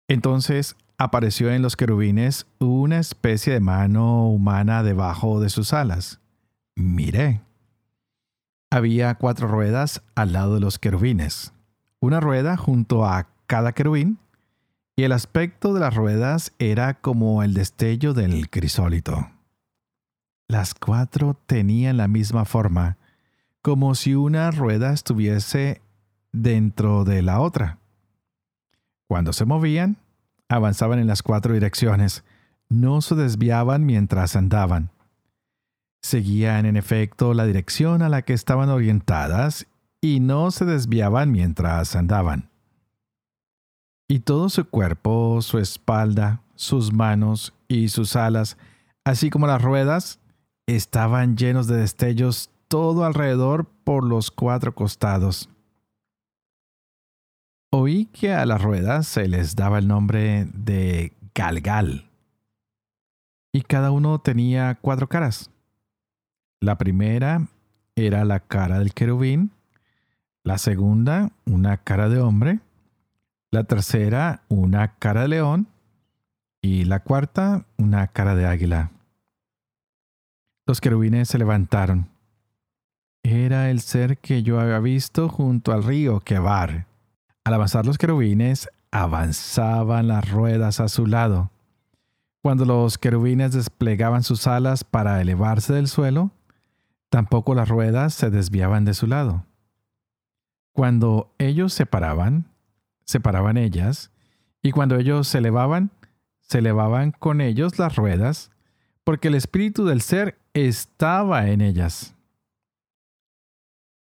Entonces 0.08 0.76
apareció 0.96 1.52
en 1.52 1.62
los 1.62 1.76
querubines 1.76 2.46
una 2.58 2.98
especie 2.98 3.52
de 3.52 3.60
mano 3.60 4.28
humana 4.28 4.82
debajo 4.82 5.40
de 5.40 5.48
sus 5.48 5.72
alas. 5.72 6.20
Miré. 6.74 7.40
Había 8.70 9.14
cuatro 9.14 9.48
ruedas 9.48 10.02
al 10.14 10.32
lado 10.32 10.54
de 10.54 10.60
los 10.60 10.78
querubines, 10.78 11.52
una 12.00 12.20
rueda 12.20 12.56
junto 12.56 13.06
a 13.06 13.28
cada 13.46 13.72
querubín, 13.72 14.18
y 14.94 15.04
el 15.04 15.12
aspecto 15.12 15.72
de 15.72 15.80
las 15.80 15.94
ruedas 15.94 16.52
era 16.58 16.94
como 16.94 17.42
el 17.42 17.54
destello 17.54 18.12
del 18.12 18.50
crisólito. 18.50 19.30
Las 20.48 20.74
cuatro 20.74 21.38
tenían 21.46 21.96
la 21.96 22.08
misma 22.08 22.44
forma, 22.44 22.98
como 23.62 23.94
si 23.94 24.14
una 24.14 24.50
rueda 24.50 24.92
estuviese 24.92 25.80
dentro 26.32 27.04
de 27.04 27.22
la 27.22 27.40
otra. 27.40 27.78
Cuando 29.06 29.32
se 29.32 29.46
movían, 29.46 29.96
avanzaban 30.48 30.98
en 30.98 31.06
las 31.06 31.22
cuatro 31.22 31.54
direcciones, 31.54 32.24
no 32.68 33.00
se 33.00 33.14
desviaban 33.14 33.86
mientras 33.86 34.36
andaban. 34.36 34.90
Seguían 36.02 36.66
en 36.66 36.76
efecto 36.76 37.34
la 37.34 37.44
dirección 37.44 38.02
a 38.02 38.08
la 38.08 38.22
que 38.22 38.32
estaban 38.32 38.68
orientadas 38.68 39.66
y 40.00 40.20
no 40.20 40.50
se 40.50 40.64
desviaban 40.64 41.32
mientras 41.32 41.96
andaban. 41.96 42.50
Y 44.08 44.20
todo 44.20 44.48
su 44.48 44.64
cuerpo, 44.68 45.42
su 45.42 45.58
espalda, 45.58 46.42
sus 46.54 46.92
manos 46.92 47.52
y 47.66 47.88
sus 47.88 48.16
alas, 48.16 48.56
así 49.04 49.28
como 49.28 49.46
las 49.46 49.60
ruedas, 49.60 50.20
estaban 50.66 51.36
llenos 51.36 51.66
de 51.66 51.76
destellos 51.76 52.50
todo 52.68 53.04
alrededor 53.04 53.66
por 53.84 54.04
los 54.04 54.30
cuatro 54.30 54.74
costados. 54.74 55.50
Oí 57.70 58.06
que 58.06 58.32
a 58.32 58.46
las 58.46 58.62
ruedas 58.62 59.06
se 59.06 59.28
les 59.28 59.56
daba 59.56 59.78
el 59.78 59.88
nombre 59.88 60.48
de 60.54 61.12
Galgal, 61.34 62.10
y 63.52 63.62
cada 63.62 63.90
uno 63.90 64.20
tenía 64.20 64.78
cuatro 64.80 65.08
caras. 65.08 65.50
La 66.60 66.76
primera 66.76 67.46
era 67.94 68.24
la 68.24 68.40
cara 68.40 68.80
del 68.80 68.92
querubín, 68.92 69.52
la 70.42 70.58
segunda 70.58 71.30
una 71.44 71.76
cara 71.76 72.08
de 72.08 72.20
hombre, 72.20 72.60
la 73.50 73.64
tercera 73.64 74.42
una 74.48 74.94
cara 74.98 75.22
de 75.22 75.28
león 75.28 75.68
y 76.60 76.84
la 76.84 77.00
cuarta 77.00 77.64
una 77.76 78.08
cara 78.08 78.34
de 78.34 78.46
águila. 78.46 78.90
Los 80.66 80.80
querubines 80.80 81.28
se 81.28 81.38
levantaron. 81.38 82.08
Era 83.22 83.70
el 83.70 83.80
ser 83.80 84.18
que 84.18 84.42
yo 84.42 84.60
había 84.60 84.80
visto 84.80 85.28
junto 85.28 85.72
al 85.72 85.84
río 85.84 86.20
Kebar. 86.20 86.86
Al 87.44 87.54
avanzar 87.54 87.86
los 87.86 87.98
querubines, 87.98 88.68
avanzaban 88.90 90.08
las 90.08 90.30
ruedas 90.30 90.80
a 90.80 90.88
su 90.88 91.06
lado. 91.06 91.50
Cuando 92.42 92.64
los 92.64 92.98
querubines 92.98 93.52
desplegaban 93.52 94.22
sus 94.22 94.46
alas 94.46 94.84
para 94.84 95.20
elevarse 95.20 95.72
del 95.72 95.88
suelo, 95.88 96.32
tampoco 97.08 97.54
las 97.54 97.68
ruedas 97.68 98.14
se 98.14 98.30
desviaban 98.30 98.84
de 98.84 98.94
su 98.94 99.06
lado. 99.06 99.44
Cuando 100.72 101.34
ellos 101.38 101.72
se 101.72 101.86
paraban, 101.86 102.50
se 103.04 103.20
paraban 103.20 103.56
ellas, 103.56 104.10
y 104.62 104.72
cuando 104.72 104.96
ellos 104.96 105.28
se 105.28 105.38
elevaban, 105.38 105.90
se 106.40 106.58
elevaban 106.58 107.12
con 107.12 107.40
ellos 107.40 107.78
las 107.78 107.96
ruedas, 107.96 108.50
porque 109.04 109.28
el 109.28 109.34
espíritu 109.34 109.84
del 109.84 110.02
ser 110.02 110.38
estaba 110.52 111.48
en 111.48 111.60
ellas. 111.60 112.14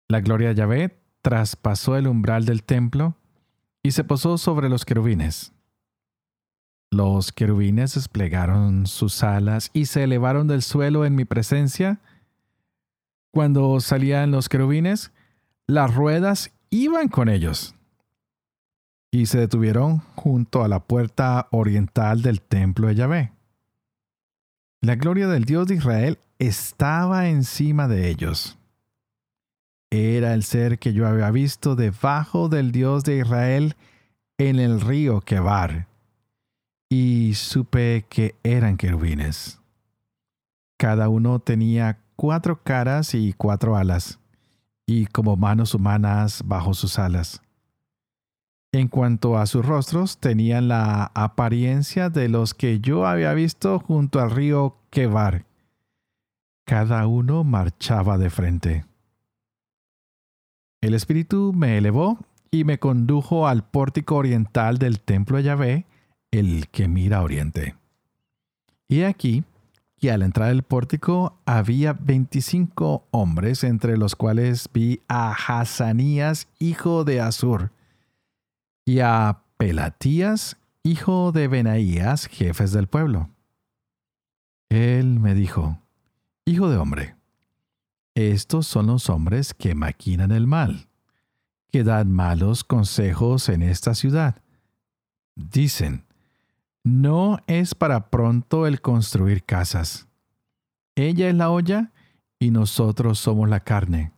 La 0.08 0.20
gloria 0.20 0.48
de 0.48 0.54
Yahvé 0.56 0.98
traspasó 1.22 1.96
el 1.96 2.06
umbral 2.06 2.44
del 2.44 2.64
templo 2.64 3.16
y 3.82 3.92
se 3.92 4.04
posó 4.04 4.36
sobre 4.38 4.68
los 4.68 4.84
querubines. 4.84 5.52
Los 6.90 7.32
querubines 7.32 7.94
desplegaron 7.94 8.86
sus 8.86 9.22
alas 9.22 9.70
y 9.72 9.86
se 9.86 10.04
elevaron 10.04 10.46
del 10.46 10.62
suelo 10.62 11.06
en 11.06 11.14
mi 11.14 11.24
presencia. 11.24 12.00
Cuando 13.32 13.80
salían 13.80 14.30
los 14.30 14.48
querubines, 14.48 15.10
las 15.66 15.94
ruedas 15.94 16.52
iban 16.70 17.08
con 17.08 17.28
ellos 17.28 17.74
y 19.10 19.26
se 19.26 19.38
detuvieron 19.38 19.98
junto 20.16 20.62
a 20.62 20.68
la 20.68 20.80
puerta 20.80 21.48
oriental 21.50 22.22
del 22.22 22.42
templo 22.42 22.88
de 22.88 22.94
Yahvé. 22.94 23.32
La 24.82 24.96
gloria 24.96 25.28
del 25.28 25.44
Dios 25.44 25.66
de 25.66 25.76
Israel 25.76 26.18
estaba 26.38 27.28
encima 27.28 27.88
de 27.88 28.10
ellos. 28.10 28.58
Era 29.90 30.34
el 30.34 30.42
ser 30.42 30.78
que 30.78 30.92
yo 30.92 31.06
había 31.06 31.30
visto 31.30 31.74
debajo 31.74 32.48
del 32.48 32.72
Dios 32.72 33.04
de 33.04 33.18
Israel 33.18 33.76
en 34.38 34.58
el 34.58 34.80
río 34.80 35.20
Kebar, 35.20 35.86
y 36.90 37.32
supe 37.34 38.04
que 38.08 38.34
eran 38.42 38.76
querubines. 38.76 39.60
Cada 40.78 41.08
uno 41.08 41.38
tenía 41.38 41.98
cuatro 42.22 42.62
caras 42.62 43.16
y 43.16 43.32
cuatro 43.32 43.76
alas, 43.76 44.20
y 44.86 45.06
como 45.06 45.36
manos 45.36 45.74
humanas 45.74 46.44
bajo 46.46 46.72
sus 46.72 47.00
alas. 47.00 47.42
En 48.70 48.86
cuanto 48.86 49.36
a 49.38 49.46
sus 49.46 49.66
rostros, 49.66 50.18
tenían 50.18 50.68
la 50.68 51.10
apariencia 51.14 52.10
de 52.10 52.28
los 52.28 52.54
que 52.54 52.78
yo 52.78 53.08
había 53.08 53.34
visto 53.34 53.80
junto 53.80 54.20
al 54.20 54.30
río 54.30 54.76
Kebar. 54.90 55.46
Cada 56.64 57.08
uno 57.08 57.42
marchaba 57.42 58.18
de 58.18 58.30
frente. 58.30 58.84
El 60.80 60.94
espíritu 60.94 61.52
me 61.52 61.76
elevó 61.76 62.20
y 62.52 62.62
me 62.62 62.78
condujo 62.78 63.48
al 63.48 63.64
pórtico 63.64 64.14
oriental 64.14 64.78
del 64.78 65.00
templo 65.00 65.38
de 65.38 65.42
Yahvé, 65.42 65.86
el 66.30 66.68
que 66.68 66.86
mira 66.86 67.20
oriente. 67.20 67.74
Y 68.86 69.02
aquí 69.02 69.42
que 70.02 70.10
al 70.10 70.22
entrar 70.22 70.50
el 70.50 70.64
pórtico 70.64 71.38
había 71.46 71.92
veinticinco 71.92 73.06
hombres, 73.12 73.62
entre 73.62 73.96
los 73.96 74.16
cuales 74.16 74.68
vi 74.74 75.00
a 75.06 75.30
Hazanías, 75.32 76.48
hijo 76.58 77.04
de 77.04 77.20
Azur, 77.20 77.70
y 78.84 78.98
a 78.98 79.42
Pelatías, 79.56 80.56
hijo 80.82 81.30
de 81.30 81.46
Benaías, 81.46 82.26
jefes 82.26 82.72
del 82.72 82.88
pueblo. 82.88 83.30
Él 84.70 85.20
me 85.20 85.36
dijo, 85.36 85.78
Hijo 86.46 86.68
de 86.68 86.78
hombre, 86.78 87.14
estos 88.16 88.66
son 88.66 88.88
los 88.88 89.08
hombres 89.08 89.54
que 89.54 89.76
maquinan 89.76 90.32
el 90.32 90.48
mal, 90.48 90.88
que 91.70 91.84
dan 91.84 92.10
malos 92.10 92.64
consejos 92.64 93.48
en 93.48 93.62
esta 93.62 93.94
ciudad. 93.94 94.42
Dicen, 95.36 96.02
no 96.84 97.38
es 97.46 97.74
para 97.74 98.10
pronto 98.10 98.66
el 98.66 98.80
construir 98.80 99.44
casas. 99.44 100.08
Ella 100.94 101.28
es 101.28 101.34
la 101.34 101.50
olla 101.50 101.92
y 102.38 102.50
nosotros 102.50 103.18
somos 103.18 103.48
la 103.48 103.60
carne. 103.60 104.12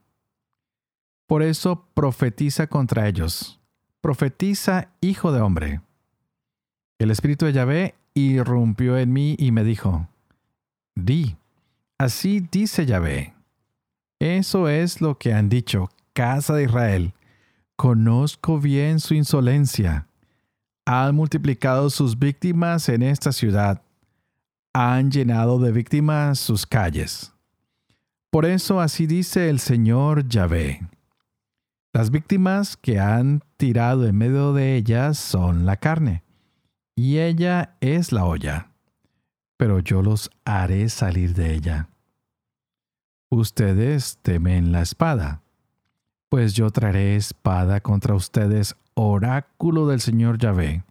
Por 1.27 1.43
eso 1.43 1.89
profetiza 1.95 2.67
contra 2.67 3.09
ellos 3.09 3.61
profetiza, 4.05 4.91
hijo 5.01 5.33
de 5.33 5.41
hombre. 5.41 5.81
El 6.99 7.11
espíritu 7.11 7.47
de 7.47 7.55
Yahvé 7.55 7.95
irrumpió 8.13 8.99
en 8.99 9.15
mí 9.15 9.35
y 9.39 9.51
me 9.51 9.65
dijo, 9.65 10.11
Di, 10.95 11.39
así 11.97 12.47
dice 12.53 12.85
Yahvé. 12.85 13.33
Eso 14.19 14.69
es 14.69 15.01
lo 15.01 15.19
que 15.19 15.33
han 15.33 15.49
dicho, 15.49 15.89
casa 16.13 16.55
de 16.55 16.65
Israel. 16.65 17.15
Conozco 17.77 18.61
bien 18.61 19.01
su 19.01 19.15
insolencia. 19.15 20.07
Han 20.87 21.15
multiplicado 21.15 21.89
sus 21.91 22.19
víctimas 22.19 22.89
en 22.89 23.03
esta 23.03 23.33
ciudad. 23.33 23.83
Han 24.73 25.11
llenado 25.11 25.59
de 25.59 25.73
víctimas 25.73 26.39
sus 26.39 26.67
calles. 26.67 27.33
Por 28.31 28.45
eso 28.45 28.81
así 28.81 29.07
dice 29.07 29.49
el 29.49 29.61
Señor 29.61 30.29
Yahvé. 30.29 30.81
Las 31.93 32.11
víctimas 32.11 32.77
que 32.77 32.99
han 32.99 33.41
tirado 33.57 34.05
en 34.09 34.17
medio 34.17 34.53
de 34.53 34.75
ellas 34.75 35.17
son 35.17 35.65
la 35.65 35.77
carne, 35.77 36.25
y 36.97 37.19
ella 37.19 37.77
es 37.81 38.11
la 38.11 38.25
olla, 38.25 38.73
pero 39.57 39.79
yo 39.79 40.03
los 40.03 40.29
haré 40.45 40.89
salir 40.89 41.35
de 41.35 41.55
ella. 41.55 41.89
Ustedes 43.31 44.19
temen 44.23 44.73
la 44.73 44.83
espada, 44.83 45.43
pues 46.29 46.55
yo 46.55 46.71
traeré 46.71 47.15
espada 47.15 47.81
contra 47.81 48.17
ustedes, 48.17 48.75
oráculo 48.95 49.87
del 49.87 50.01
Señor 50.01 50.39
Yahvé. 50.39 50.85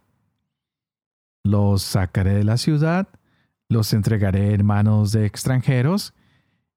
Los 1.42 1.82
sacaré 1.82 2.34
de 2.34 2.44
la 2.44 2.56
ciudad, 2.56 3.08
los 3.68 3.92
entregaré 3.92 4.54
en 4.54 4.64
manos 4.64 5.12
de 5.12 5.26
extranjeros, 5.26 6.14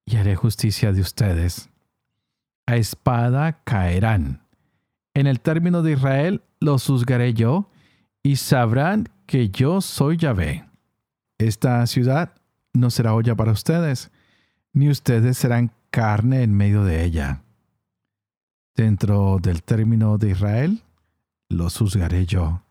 y 0.06 0.16
haré 0.16 0.36
justicia 0.36 0.94
de 0.94 1.02
ustedes 1.02 1.70
a 2.68 2.76
espada 2.76 3.64
caerán. 3.64 4.44
En 5.16 5.26
el 5.26 5.40
término 5.40 5.82
de 5.82 5.94
Israel 5.94 6.44
los 6.60 6.86
juzgaré 6.86 7.34
yo, 7.34 7.72
y 8.22 8.36
sabrán 8.36 9.08
que 9.26 9.50
yo 9.50 9.82
soy 9.82 10.18
Yahvé. 10.18 10.66
Esta 11.38 11.86
ciudad 11.88 12.34
no 12.74 12.90
será 12.92 13.14
olla 13.14 13.36
para 13.36 13.54
ustedes, 13.54 14.12
ni 14.74 14.90
ustedes 14.90 15.38
serán 15.38 15.72
carne 15.90 16.44
en 16.44 16.54
medio 16.54 16.84
de 16.84 17.06
ella. 17.06 17.42
Dentro 18.76 19.40
del 19.42 19.64
término 19.64 20.18
de 20.18 20.32
Israel 20.32 20.84
los 21.50 21.78
juzgaré 21.78 22.26
yo. 22.26 22.62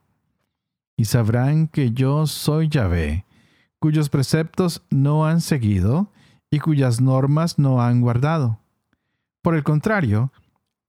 Y 0.96 1.04
sabrán 1.06 1.68
que 1.68 1.92
yo 1.92 2.26
soy 2.26 2.68
Yahvé, 2.68 3.24
cuyos 3.78 4.08
preceptos 4.08 4.82
no 4.90 5.26
han 5.26 5.40
seguido 5.40 6.12
y 6.50 6.60
cuyas 6.60 7.00
normas 7.00 7.58
no 7.58 7.82
han 7.82 8.00
guardado 8.00 8.60
por 9.46 9.54
el 9.54 9.62
contrario, 9.62 10.32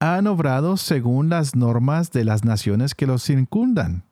han 0.00 0.26
obrado 0.26 0.76
según 0.76 1.28
las 1.28 1.54
normas 1.54 2.10
de 2.10 2.24
las 2.24 2.44
naciones 2.44 2.96
que 2.96 3.06
los 3.06 3.22
circundan. 3.22 4.02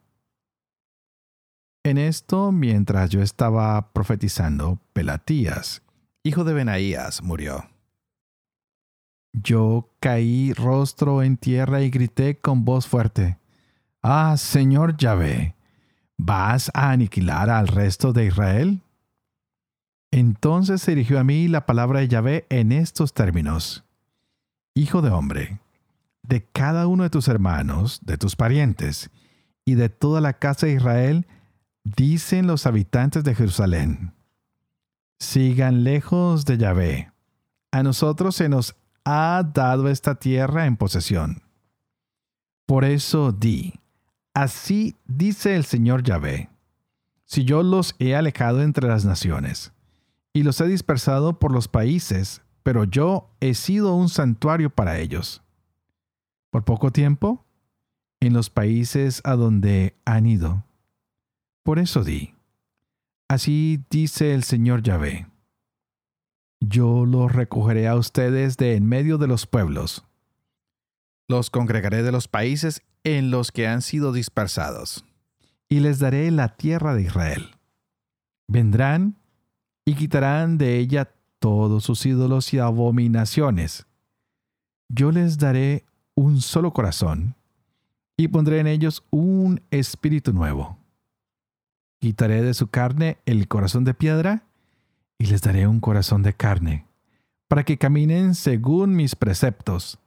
En 1.82 1.98
esto, 1.98 2.52
mientras 2.52 3.10
yo 3.10 3.22
estaba 3.22 3.92
profetizando, 3.92 4.78
Pelatías, 4.92 5.82
hijo 6.22 6.44
de 6.44 6.54
Benaías, 6.54 7.24
murió. 7.24 7.68
Yo 9.32 9.90
caí 9.98 10.52
rostro 10.52 11.24
en 11.24 11.38
tierra 11.38 11.82
y 11.82 11.90
grité 11.90 12.38
con 12.38 12.64
voz 12.64 12.86
fuerte, 12.86 13.38
Ah, 14.08 14.36
Señor 14.36 14.96
Yahvé, 14.96 15.56
¿vas 16.16 16.70
a 16.74 16.92
aniquilar 16.92 17.50
al 17.50 17.66
resto 17.66 18.12
de 18.12 18.26
Israel? 18.26 18.84
Entonces 20.12 20.80
se 20.80 20.92
dirigió 20.92 21.18
a 21.18 21.24
mí 21.24 21.48
la 21.48 21.66
palabra 21.66 21.98
de 21.98 22.06
Yahvé 22.06 22.46
en 22.48 22.70
estos 22.70 23.14
términos. 23.14 23.84
Hijo 24.74 25.02
de 25.02 25.10
hombre, 25.10 25.58
de 26.22 26.44
cada 26.44 26.86
uno 26.86 27.02
de 27.02 27.10
tus 27.10 27.26
hermanos, 27.26 27.98
de 28.04 28.16
tus 28.16 28.36
parientes 28.36 29.10
y 29.64 29.74
de 29.74 29.88
toda 29.88 30.20
la 30.20 30.34
casa 30.34 30.66
de 30.66 30.74
Israel, 30.74 31.26
dicen 31.82 32.46
los 32.46 32.64
habitantes 32.66 33.24
de 33.24 33.34
Jerusalén, 33.34 34.14
sigan 35.18 35.82
lejos 35.82 36.44
de 36.44 36.58
Yahvé. 36.58 37.10
A 37.72 37.82
nosotros 37.82 38.36
se 38.36 38.48
nos 38.48 38.76
ha 39.04 39.42
dado 39.52 39.88
esta 39.88 40.14
tierra 40.14 40.66
en 40.66 40.76
posesión. 40.76 41.42
Por 42.66 42.84
eso 42.84 43.32
di, 43.32 43.74
así 44.36 44.96
dice 45.06 45.56
el 45.56 45.64
Señor 45.64 46.02
Yahvé, 46.02 46.50
si 47.24 47.44
yo 47.46 47.62
los 47.62 47.96
he 47.98 48.14
alejado 48.14 48.62
entre 48.62 48.86
las 48.86 49.06
naciones, 49.06 49.72
y 50.34 50.42
los 50.42 50.60
he 50.60 50.66
dispersado 50.66 51.38
por 51.38 51.52
los 51.52 51.68
países, 51.68 52.42
pero 52.62 52.84
yo 52.84 53.30
he 53.40 53.54
sido 53.54 53.94
un 53.94 54.10
santuario 54.10 54.68
para 54.68 54.98
ellos. 54.98 55.42
Por 56.50 56.66
poco 56.66 56.92
tiempo, 56.92 57.46
en 58.20 58.34
los 58.34 58.50
países 58.50 59.22
a 59.24 59.36
donde 59.36 59.96
han 60.04 60.26
ido. 60.26 60.64
Por 61.62 61.78
eso 61.78 62.04
di, 62.04 62.34
así 63.28 63.82
dice 63.88 64.34
el 64.34 64.44
Señor 64.44 64.82
Yahvé, 64.82 65.28
yo 66.60 67.06
los 67.06 67.32
recogeré 67.32 67.88
a 67.88 67.96
ustedes 67.96 68.58
de 68.58 68.74
en 68.74 68.86
medio 68.86 69.16
de 69.16 69.28
los 69.28 69.46
pueblos. 69.46 70.04
Los 71.26 71.48
congregaré 71.48 72.02
de 72.02 72.12
los 72.12 72.28
países 72.28 72.82
en 73.06 73.30
los 73.30 73.52
que 73.52 73.68
han 73.68 73.82
sido 73.82 74.12
dispersados, 74.12 75.04
y 75.68 75.78
les 75.78 76.00
daré 76.00 76.28
la 76.32 76.56
tierra 76.56 76.92
de 76.92 77.02
Israel. 77.02 77.54
Vendrán 78.48 79.14
y 79.84 79.94
quitarán 79.94 80.58
de 80.58 80.76
ella 80.78 81.12
todos 81.38 81.84
sus 81.84 82.04
ídolos 82.04 82.52
y 82.52 82.58
abominaciones. 82.58 83.86
Yo 84.88 85.12
les 85.12 85.38
daré 85.38 85.84
un 86.16 86.40
solo 86.40 86.72
corazón 86.72 87.36
y 88.16 88.26
pondré 88.26 88.58
en 88.58 88.66
ellos 88.66 89.04
un 89.10 89.60
espíritu 89.70 90.32
nuevo. 90.32 90.76
Quitaré 92.00 92.42
de 92.42 92.54
su 92.54 92.66
carne 92.66 93.18
el 93.24 93.46
corazón 93.46 93.84
de 93.84 93.94
piedra 93.94 94.48
y 95.16 95.26
les 95.26 95.42
daré 95.42 95.68
un 95.68 95.78
corazón 95.78 96.24
de 96.24 96.34
carne, 96.34 96.86
para 97.46 97.64
que 97.64 97.78
caminen 97.78 98.34
según 98.34 98.96
mis 98.96 99.14
preceptos, 99.14 100.00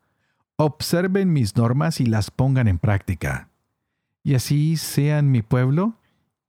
observen 0.61 1.31
mis 1.31 1.55
normas 1.55 2.01
y 2.01 2.05
las 2.05 2.31
pongan 2.31 2.67
en 2.67 2.79
práctica, 2.79 3.47
y 4.23 4.35
así 4.35 4.75
sean 4.75 5.31
mi 5.31 5.41
pueblo 5.41 5.93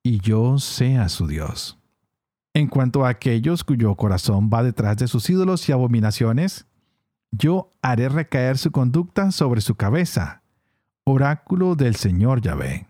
y 0.02 0.18
yo 0.18 0.58
sea 0.58 1.08
su 1.08 1.28
Dios. 1.28 1.78
En 2.52 2.66
cuanto 2.66 3.06
a 3.06 3.10
aquellos 3.10 3.62
cuyo 3.62 3.94
corazón 3.94 4.50
va 4.52 4.64
detrás 4.64 4.96
de 4.96 5.06
sus 5.06 5.30
ídolos 5.30 5.68
y 5.68 5.72
abominaciones, 5.72 6.66
yo 7.30 7.72
haré 7.82 8.08
recaer 8.08 8.58
su 8.58 8.72
conducta 8.72 9.30
sobre 9.30 9.60
su 9.60 9.76
cabeza. 9.76 10.42
Oráculo 11.04 11.76
del 11.76 11.94
Señor 11.94 12.40
Yahvé. 12.40 12.88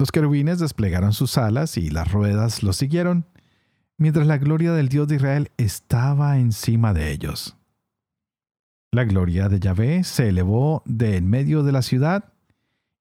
Los 0.00 0.10
querubines 0.10 0.58
desplegaron 0.58 1.12
sus 1.12 1.38
alas 1.38 1.76
y 1.76 1.88
las 1.90 2.10
ruedas 2.10 2.64
los 2.64 2.76
siguieron, 2.76 3.26
mientras 3.96 4.26
la 4.26 4.38
gloria 4.38 4.72
del 4.72 4.88
Dios 4.88 5.06
de 5.06 5.16
Israel 5.16 5.52
estaba 5.56 6.36
encima 6.38 6.92
de 6.92 7.12
ellos. 7.12 7.56
La 8.92 9.04
gloria 9.04 9.48
de 9.48 9.60
Yahvé 9.60 10.04
se 10.04 10.28
elevó 10.28 10.82
de 10.86 11.16
en 11.16 11.28
medio 11.28 11.62
de 11.62 11.72
la 11.72 11.82
ciudad 11.82 12.32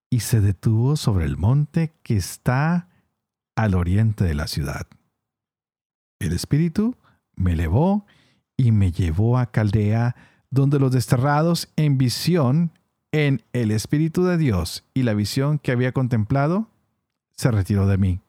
y 0.10 0.22
se 0.22 0.42
detuvo 0.42 0.96
sobre 0.96 1.26
el 1.26 1.38
monte 1.38 1.94
que 2.04 2.18
está 2.18 2.90
al 3.56 3.76
oriente 3.76 4.24
de 4.24 4.36
la 4.36 4.48
ciudad. 4.48 4.88
El 6.20 6.34
Espíritu 6.34 6.96
me 7.36 7.54
elevó 7.54 8.06
y 8.58 8.72
me 8.72 8.92
llevó 8.92 9.38
a 9.38 9.52
Caldea, 9.52 10.16
donde 10.50 10.80
los 10.80 10.92
desterrados 10.92 11.70
en 11.76 11.98
visión, 11.98 12.72
en 13.12 13.44
el 13.54 13.72
Espíritu 13.72 14.24
de 14.24 14.38
Dios 14.38 14.86
y 14.94 15.04
la 15.04 15.14
visión 15.14 15.60
que 15.60 15.72
había 15.72 15.92
contemplado, 15.92 16.70
se 17.32 17.52
retiró 17.52 17.88
de 17.88 17.98
mí. 17.98 18.22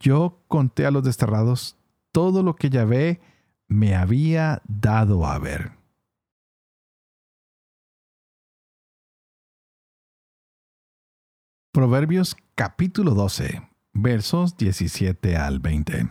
Yo 0.00 0.42
conté 0.48 0.86
a 0.86 0.90
los 0.90 1.04
desterrados 1.04 1.76
todo 2.12 2.42
lo 2.42 2.56
que 2.56 2.70
Yahvé 2.70 3.20
me 3.68 3.94
había 3.94 4.62
dado 4.66 5.26
a 5.26 5.38
ver. 5.38 5.81
Proverbios 11.74 12.36
capítulo 12.54 13.12
12, 13.12 13.66
versos 13.94 14.58
17 14.58 15.38
al 15.38 15.58
20. 15.58 16.06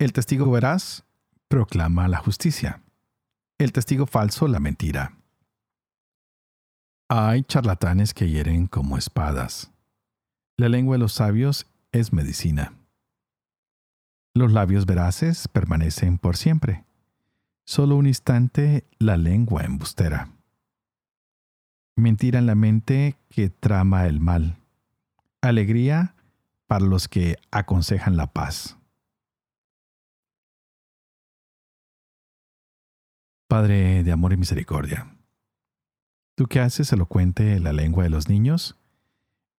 El 0.00 0.12
testigo 0.12 0.50
veraz 0.50 1.04
proclama 1.46 2.08
la 2.08 2.18
justicia. 2.18 2.82
El 3.58 3.70
testigo 3.70 4.06
falso 4.06 4.48
la 4.48 4.58
mentira. 4.58 5.16
Hay 7.08 7.44
charlatanes 7.44 8.14
que 8.14 8.28
hieren 8.28 8.66
como 8.66 8.98
espadas. 8.98 9.70
La 10.56 10.68
lengua 10.68 10.96
de 10.96 10.98
los 10.98 11.12
sabios 11.12 11.68
es 11.92 12.12
medicina. 12.12 12.74
Los 14.34 14.50
labios 14.50 14.86
veraces 14.86 15.46
permanecen 15.46 16.18
por 16.18 16.36
siempre. 16.36 16.84
Solo 17.64 17.94
un 17.94 18.08
instante 18.08 18.88
la 18.98 19.16
lengua 19.16 19.62
embustera 19.62 20.30
mentira 21.96 22.38
en 22.38 22.46
la 22.46 22.54
mente 22.54 23.16
que 23.28 23.50
trama 23.50 24.06
el 24.06 24.20
mal, 24.20 24.58
alegría 25.40 26.14
para 26.66 26.84
los 26.84 27.08
que 27.08 27.36
aconsejan 27.50 28.16
la 28.16 28.28
paz. 28.28 28.78
Padre 33.48 34.02
de 34.02 34.12
amor 34.12 34.32
y 34.32 34.38
misericordia, 34.38 35.14
tú 36.34 36.46
que 36.46 36.60
haces 36.60 36.92
elocuente 36.92 37.60
la 37.60 37.72
lengua 37.72 38.04
de 38.04 38.10
los 38.10 38.28
niños, 38.28 38.78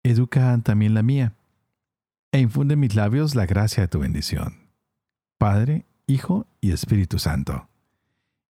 educa 0.01 0.59
también 0.63 0.95
la 0.95 1.03
mía, 1.03 1.35
e 2.31 2.39
infunde 2.39 2.73
en 2.73 2.79
mis 2.79 2.95
labios 2.95 3.35
la 3.35 3.45
gracia 3.45 3.83
de 3.83 3.87
tu 3.87 3.99
bendición. 3.99 4.69
Padre, 5.37 5.85
Hijo 6.07 6.47
y 6.59 6.71
Espíritu 6.71 7.19
Santo. 7.19 7.69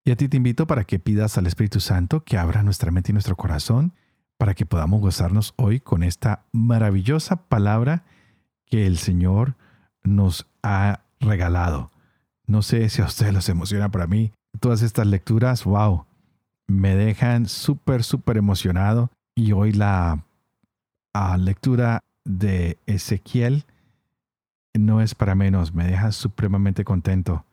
Y 0.05 0.11
a 0.11 0.17
ti 0.17 0.27
te 0.27 0.37
invito 0.37 0.67
para 0.67 0.83
que 0.83 0.99
pidas 0.99 1.37
al 1.37 1.47
Espíritu 1.47 1.79
Santo 1.79 2.23
que 2.23 2.37
abra 2.37 2.61
nuestra 2.61 2.91
mente 2.91 3.11
y 3.11 3.13
nuestro 3.13 3.37
corazón 3.37 3.93
para 4.37 4.53
que 4.53 4.65
podamos 4.65 4.99
gozarnos 4.99 5.53
hoy 5.55 5.79
con 5.79 6.03
esta 6.03 6.43
maravillosa 6.51 7.47
palabra 7.47 8.03
que 8.65 8.85
el 8.85 8.97
Señor 8.97 9.55
nos 10.03 10.45
ha 10.61 10.99
regalado. 11.21 11.89
No 12.45 12.61
sé 12.61 12.89
si 12.89 13.01
a 13.01 13.05
ustedes 13.05 13.33
los 13.33 13.47
emociona, 13.47 13.89
para 13.89 14.07
mí 14.07 14.33
todas 14.59 14.81
estas 14.81 15.07
lecturas, 15.07 15.63
wow, 15.63 16.05
me 16.67 16.95
dejan 16.95 17.47
súper, 17.47 18.03
súper 18.03 18.35
emocionado. 18.35 19.09
Y 19.35 19.53
hoy 19.53 19.71
la 19.71 20.25
lectura 21.37 22.01
de 22.25 22.77
Ezequiel 22.85 23.65
no 24.73 24.99
es 24.99 25.15
para 25.15 25.35
menos, 25.35 25.73
me 25.73 25.87
deja 25.87 26.11
supremamente 26.11 26.83
contento 26.83 27.45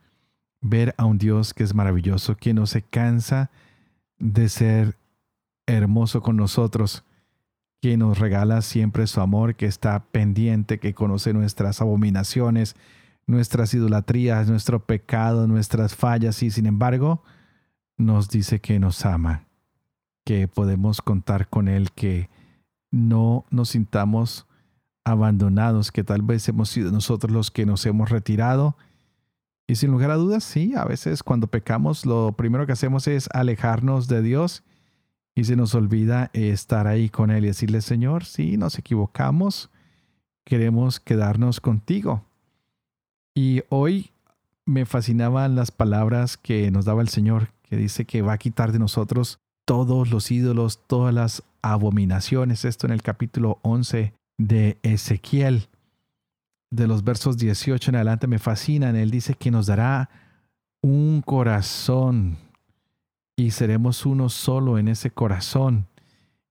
ver 0.60 0.94
a 0.98 1.04
un 1.04 1.18
Dios 1.18 1.54
que 1.54 1.62
es 1.62 1.74
maravilloso, 1.74 2.36
que 2.36 2.54
no 2.54 2.66
se 2.66 2.82
cansa 2.82 3.50
de 4.18 4.48
ser 4.48 4.96
hermoso 5.66 6.22
con 6.22 6.36
nosotros, 6.36 7.04
que 7.80 7.96
nos 7.96 8.18
regala 8.18 8.60
siempre 8.60 9.06
su 9.06 9.20
amor, 9.20 9.54
que 9.54 9.66
está 9.66 10.04
pendiente, 10.04 10.78
que 10.78 10.94
conoce 10.94 11.32
nuestras 11.32 11.80
abominaciones, 11.80 12.76
nuestras 13.26 13.72
idolatrías, 13.72 14.50
nuestro 14.50 14.84
pecado, 14.84 15.46
nuestras 15.46 15.94
fallas 15.94 16.42
y 16.42 16.50
sin 16.50 16.66
embargo 16.66 17.22
nos 17.96 18.28
dice 18.28 18.60
que 18.60 18.78
nos 18.78 19.04
ama, 19.06 19.46
que 20.24 20.48
podemos 20.48 21.00
contar 21.00 21.48
con 21.48 21.68
Él, 21.68 21.92
que 21.92 22.28
no 22.90 23.46
nos 23.50 23.70
sintamos 23.70 24.46
abandonados, 25.04 25.92
que 25.92 26.04
tal 26.04 26.22
vez 26.22 26.48
hemos 26.48 26.68
sido 26.68 26.92
nosotros 26.92 27.32
los 27.32 27.50
que 27.50 27.66
nos 27.66 27.86
hemos 27.86 28.10
retirado 28.10 28.76
y 29.70 29.76
sin 29.76 29.92
lugar 29.92 30.10
a 30.10 30.16
dudas, 30.16 30.42
sí, 30.42 30.74
a 30.74 30.84
veces 30.84 31.22
cuando 31.22 31.46
pecamos 31.46 32.04
lo 32.04 32.32
primero 32.32 32.66
que 32.66 32.72
hacemos 32.72 33.06
es 33.06 33.28
alejarnos 33.32 34.08
de 34.08 34.20
Dios 34.20 34.64
y 35.36 35.44
se 35.44 35.54
nos 35.54 35.76
olvida 35.76 36.28
estar 36.32 36.88
ahí 36.88 37.08
con 37.08 37.30
Él 37.30 37.44
y 37.44 37.48
decirle, 37.48 37.80
Señor, 37.80 38.24
sí, 38.24 38.56
nos 38.56 38.80
equivocamos, 38.80 39.70
queremos 40.44 40.98
quedarnos 40.98 41.60
contigo. 41.60 42.24
Y 43.32 43.62
hoy 43.68 44.10
me 44.66 44.86
fascinaban 44.86 45.54
las 45.54 45.70
palabras 45.70 46.36
que 46.36 46.72
nos 46.72 46.84
daba 46.84 47.00
el 47.00 47.08
Señor, 47.08 47.52
que 47.62 47.76
dice 47.76 48.06
que 48.06 48.22
va 48.22 48.32
a 48.32 48.38
quitar 48.38 48.72
de 48.72 48.80
nosotros 48.80 49.38
todos 49.64 50.10
los 50.10 50.32
ídolos, 50.32 50.80
todas 50.88 51.14
las 51.14 51.44
abominaciones. 51.62 52.64
Esto 52.64 52.88
en 52.88 52.92
el 52.92 53.02
capítulo 53.02 53.60
11 53.62 54.14
de 54.36 54.78
Ezequiel 54.82 55.68
de 56.70 56.86
los 56.86 57.02
versos 57.04 57.36
18 57.36 57.90
en 57.90 57.96
adelante 57.96 58.26
me 58.26 58.38
fascinan. 58.38 58.96
Él 58.96 59.10
dice 59.10 59.34
que 59.34 59.50
nos 59.50 59.66
dará 59.66 60.08
un 60.80 61.20
corazón 61.22 62.38
y 63.36 63.50
seremos 63.50 64.06
uno 64.06 64.28
solo 64.28 64.78
en 64.78 64.88
ese 64.88 65.10
corazón 65.10 65.86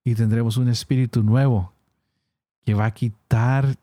y 0.04 0.16
tendremos 0.16 0.58
un 0.58 0.70
espíritu 0.70 1.24
nuevo 1.24 1.74
que 2.66 2.74
va 2.74 2.86
a 2.86 2.94
quitar 2.94 3.78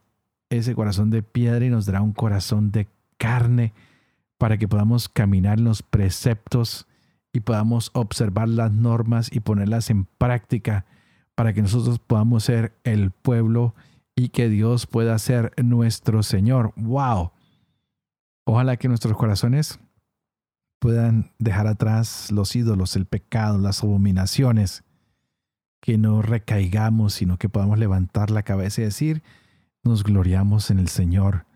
ese 0.51 0.75
corazón 0.75 1.11
de 1.11 1.23
piedra 1.23 1.65
y 1.65 1.71
nos 1.71 1.87
dará 1.87 2.03
un 2.03 2.13
corazón 2.13 2.71
de 2.71 2.89
carne 3.17 3.73
para 4.39 4.59
que 4.59 4.69
podamos 4.69 5.09
caminar 5.09 5.59
en 5.59 5.65
los 5.65 5.83
preceptos 5.83 6.87
y 7.33 7.41
podamos 7.41 7.91
observar 7.95 8.49
las 8.49 8.73
normas 8.73 9.31
y 9.33 9.41
ponerlas 9.41 9.91
en 9.91 10.05
práctica 10.05 10.85
para 11.35 11.53
que 11.53 11.63
nosotros 11.63 11.99
podamos 11.99 12.45
ser 12.45 12.73
el 12.85 13.11
pueblo 13.11 13.75
y 14.17 14.31
que 14.31 14.49
Dios 14.49 14.87
pueda 14.87 15.17
ser 15.19 15.53
nuestro 15.63 16.23
Señor. 16.23 16.73
¡Wow! 16.77 17.33
Ojalá 18.45 18.79
que 18.79 18.89
nuestros 18.89 19.17
corazones 19.17 19.79
puedan 20.79 21.33
dejar 21.39 21.67
atrás 21.67 22.33
los 22.33 22.57
ídolos, 22.57 22.97
el 22.97 23.07
pecado, 23.07 23.59
las 23.59 23.85
abominaciones, 23.85 24.85
que 25.81 25.99
no 25.99 26.23
recaigamos, 26.23 27.15
sino 27.15 27.37
que 27.37 27.49
podamos 27.49 27.79
levantar 27.79 28.31
la 28.31 28.43
cabeza 28.43 28.81
y 28.81 28.85
decir, 28.85 29.23
nos 29.85 30.03
gloriamos 30.03 30.71
en 30.71 30.79
el 30.79 30.89
Señor, 30.89 31.47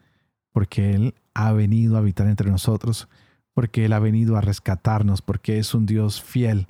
porque 0.52 0.94
Él 0.94 1.14
ha 1.34 1.52
venido 1.52 1.96
a 1.96 2.00
habitar 2.00 2.28
entre 2.28 2.50
nosotros, 2.50 3.08
porque 3.54 3.86
Él 3.86 3.92
ha 3.92 3.98
venido 3.98 4.36
a 4.36 4.40
rescatarnos, 4.40 5.22
porque 5.22 5.58
es 5.58 5.74
un 5.74 5.86
Dios 5.86 6.22
fiel, 6.22 6.68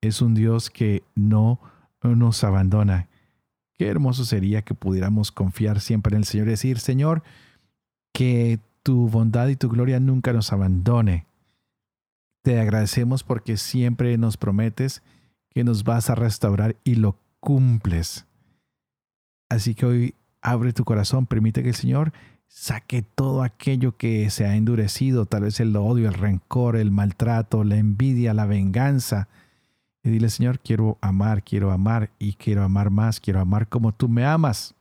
es 0.00 0.22
un 0.22 0.34
Dios 0.34 0.70
que 0.70 1.02
no 1.14 1.60
nos 2.02 2.44
abandona. 2.44 3.08
Qué 3.76 3.88
hermoso 3.88 4.24
sería 4.24 4.62
que 4.62 4.74
pudiéramos 4.74 5.32
confiar 5.32 5.80
siempre 5.80 6.14
en 6.14 6.22
el 6.22 6.24
Señor 6.24 6.46
y 6.46 6.50
decir, 6.50 6.78
Señor, 6.78 7.22
que 8.12 8.60
tu 8.82 9.08
bondad 9.08 9.48
y 9.48 9.56
tu 9.56 9.68
gloria 9.68 9.98
nunca 9.98 10.32
nos 10.32 10.52
abandone. 10.52 11.26
Te 12.42 12.60
agradecemos 12.60 13.24
porque 13.24 13.56
siempre 13.56 14.16
nos 14.18 14.36
prometes 14.36 15.02
que 15.50 15.64
nos 15.64 15.84
vas 15.84 16.10
a 16.10 16.14
restaurar 16.14 16.76
y 16.84 16.96
lo 16.96 17.18
cumples. 17.40 18.26
Así 19.48 19.74
que 19.74 19.86
hoy 19.86 20.14
abre 20.42 20.72
tu 20.72 20.84
corazón, 20.84 21.26
permite 21.26 21.62
que 21.62 21.70
el 21.70 21.74
Señor 21.74 22.12
saque 22.46 23.02
todo 23.02 23.42
aquello 23.42 23.96
que 23.96 24.30
se 24.30 24.46
ha 24.46 24.56
endurecido, 24.56 25.26
tal 25.26 25.42
vez 25.42 25.58
el 25.58 25.74
odio, 25.74 26.08
el 26.08 26.14
rencor, 26.14 26.76
el 26.76 26.90
maltrato, 26.90 27.64
la 27.64 27.76
envidia, 27.76 28.34
la 28.34 28.46
venganza. 28.46 29.28
Y 30.04 30.10
dile, 30.10 30.28
Señor, 30.28 30.60
quiero 30.60 30.98
amar, 31.00 31.42
quiero 31.42 31.72
amar 31.72 32.10
y 32.18 32.34
quiero 32.34 32.62
amar 32.62 32.90
más, 32.90 33.20
quiero 33.20 33.40
amar 33.40 33.68
como 33.68 33.92
tú 33.92 34.06
me 34.06 34.24
amas. 34.26 34.74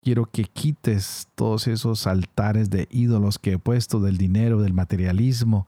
Quiero 0.00 0.30
que 0.30 0.44
quites 0.44 1.26
todos 1.34 1.66
esos 1.66 2.06
altares 2.06 2.70
de 2.70 2.86
ídolos 2.92 3.40
que 3.40 3.54
he 3.54 3.58
puesto 3.58 3.98
del 3.98 4.16
dinero, 4.16 4.62
del 4.62 4.72
materialismo, 4.72 5.66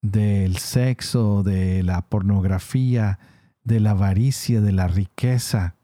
del 0.00 0.56
sexo, 0.56 1.42
de 1.42 1.82
la 1.82 2.00
pornografía, 2.00 3.18
de 3.62 3.80
la 3.80 3.90
avaricia, 3.90 4.62
de 4.62 4.72
la 4.72 4.88
riqueza, 4.88 5.74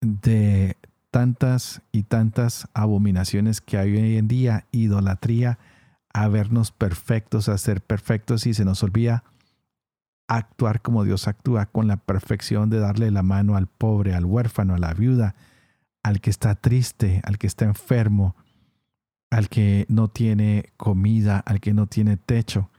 de 0.00 0.78
tantas 1.10 1.82
y 1.92 2.04
tantas 2.04 2.68
abominaciones 2.72 3.60
que 3.60 3.76
hay 3.76 3.92
hoy 3.92 4.16
en 4.16 4.28
día, 4.28 4.66
idolatría, 4.72 5.58
a 6.14 6.28
vernos 6.28 6.70
perfectos, 6.70 7.50
a 7.50 7.58
ser 7.58 7.82
perfectos 7.82 8.46
y 8.46 8.54
se 8.54 8.64
nos 8.64 8.82
olvida 8.82 9.24
actuar 10.28 10.80
como 10.80 11.04
Dios 11.04 11.28
actúa 11.28 11.66
con 11.66 11.88
la 11.88 11.96
perfección 11.96 12.70
de 12.70 12.78
darle 12.78 13.10
la 13.10 13.22
mano 13.22 13.56
al 13.56 13.66
pobre, 13.66 14.14
al 14.14 14.24
huérfano, 14.24 14.74
a 14.74 14.78
la 14.78 14.94
viuda, 14.94 15.34
al 16.02 16.20
que 16.20 16.30
está 16.30 16.54
triste, 16.54 17.20
al 17.24 17.38
que 17.38 17.46
está 17.46 17.64
enfermo, 17.64 18.34
al 19.30 19.48
que 19.48 19.86
no 19.88 20.08
tiene 20.08 20.72
comida, 20.76 21.38
al 21.38 21.60
que 21.60 21.72
no 21.72 21.86
tiene 21.86 22.16
techo. 22.16 22.70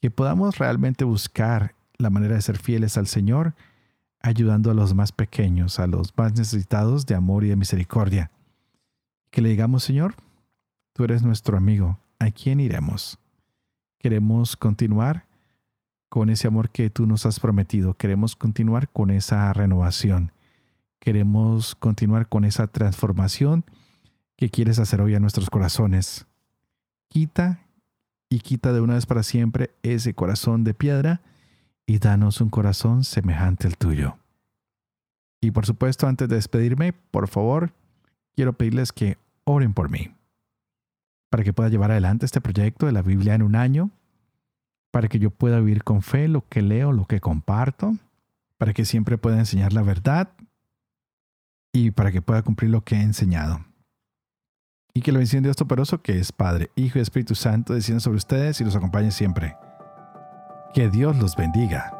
Que 0.00 0.10
podamos 0.10 0.58
realmente 0.58 1.04
buscar 1.04 1.74
la 1.98 2.10
manera 2.10 2.34
de 2.34 2.42
ser 2.42 2.58
fieles 2.58 2.96
al 2.96 3.06
Señor, 3.06 3.54
ayudando 4.20 4.70
a 4.70 4.74
los 4.74 4.94
más 4.94 5.12
pequeños, 5.12 5.78
a 5.78 5.86
los 5.86 6.16
más 6.16 6.32
necesitados 6.36 7.06
de 7.06 7.14
amor 7.14 7.44
y 7.44 7.48
de 7.48 7.56
misericordia. 7.56 8.30
Que 9.30 9.42
le 9.42 9.50
digamos, 9.50 9.84
Señor, 9.84 10.14
tú 10.94 11.04
eres 11.04 11.22
nuestro 11.22 11.56
amigo, 11.56 11.98
¿a 12.18 12.30
quién 12.30 12.60
iremos? 12.60 13.18
Queremos 13.98 14.56
continuar 14.56 15.27
con 16.08 16.30
ese 16.30 16.48
amor 16.48 16.70
que 16.70 16.90
tú 16.90 17.06
nos 17.06 17.26
has 17.26 17.40
prometido, 17.40 17.94
queremos 17.94 18.36
continuar 18.36 18.88
con 18.88 19.10
esa 19.10 19.52
renovación 19.52 20.32
Queremos 20.98 21.74
continuar 21.76 22.28
con 22.28 22.44
esa 22.44 22.66
transformación 22.66 23.64
que 24.36 24.50
quieres 24.50 24.78
hacer 24.78 25.00
hoy 25.00 25.14
a 25.14 25.20
nuestros 25.20 25.48
corazones. 25.48 26.26
Quita 27.08 27.64
y 28.28 28.40
quita 28.40 28.72
de 28.72 28.80
una 28.80 28.94
vez 28.94 29.06
para 29.06 29.22
siempre 29.22 29.70
ese 29.82 30.14
corazón 30.14 30.64
de 30.64 30.74
piedra 30.74 31.22
y 31.86 31.98
danos 31.98 32.40
un 32.40 32.50
corazón 32.50 33.04
semejante 33.04 33.66
al 33.66 33.78
tuyo. 33.78 34.18
Y 35.40 35.52
por 35.52 35.66
supuesto, 35.66 36.06
antes 36.08 36.28
de 36.28 36.34
despedirme, 36.34 36.92
por 36.92 37.28
favor, 37.28 37.72
quiero 38.34 38.52
pedirles 38.52 38.92
que 38.92 39.16
oren 39.44 39.72
por 39.72 39.88
mí, 39.88 40.14
para 41.30 41.44
que 41.44 41.52
pueda 41.52 41.70
llevar 41.70 41.92
adelante 41.92 42.26
este 42.26 42.40
proyecto 42.40 42.86
de 42.86 42.92
la 42.92 43.02
Biblia 43.02 43.34
en 43.34 43.42
un 43.42 43.54
año, 43.54 43.90
para 44.90 45.08
que 45.08 45.18
yo 45.18 45.30
pueda 45.30 45.60
vivir 45.60 45.84
con 45.84 46.02
fe 46.02 46.28
lo 46.28 46.46
que 46.48 46.62
leo, 46.62 46.92
lo 46.92 47.06
que 47.06 47.20
comparto, 47.20 47.94
para 48.56 48.72
que 48.72 48.84
siempre 48.84 49.18
pueda 49.18 49.38
enseñar 49.38 49.72
la 49.72 49.82
verdad 49.82 50.30
y 51.72 51.90
para 51.90 52.10
que 52.10 52.22
pueda 52.22 52.42
cumplir 52.42 52.70
lo 52.70 52.82
que 52.82 52.96
he 52.96 53.02
enseñado. 53.02 53.64
Y 54.94 55.02
que 55.02 55.12
la 55.12 55.18
bendición 55.18 55.42
de 55.42 55.48
Dios 55.48 55.56
Todopoderoso, 55.56 56.02
que 56.02 56.18
es 56.18 56.32
Padre, 56.32 56.70
Hijo 56.74 56.98
y 56.98 57.02
Espíritu 57.02 57.34
Santo, 57.34 57.74
descienda 57.74 58.00
sobre 58.00 58.16
ustedes 58.16 58.60
y 58.60 58.64
los 58.64 58.74
acompañe 58.74 59.10
siempre. 59.10 59.56
Que 60.74 60.88
Dios 60.88 61.16
los 61.18 61.36
bendiga. 61.36 61.97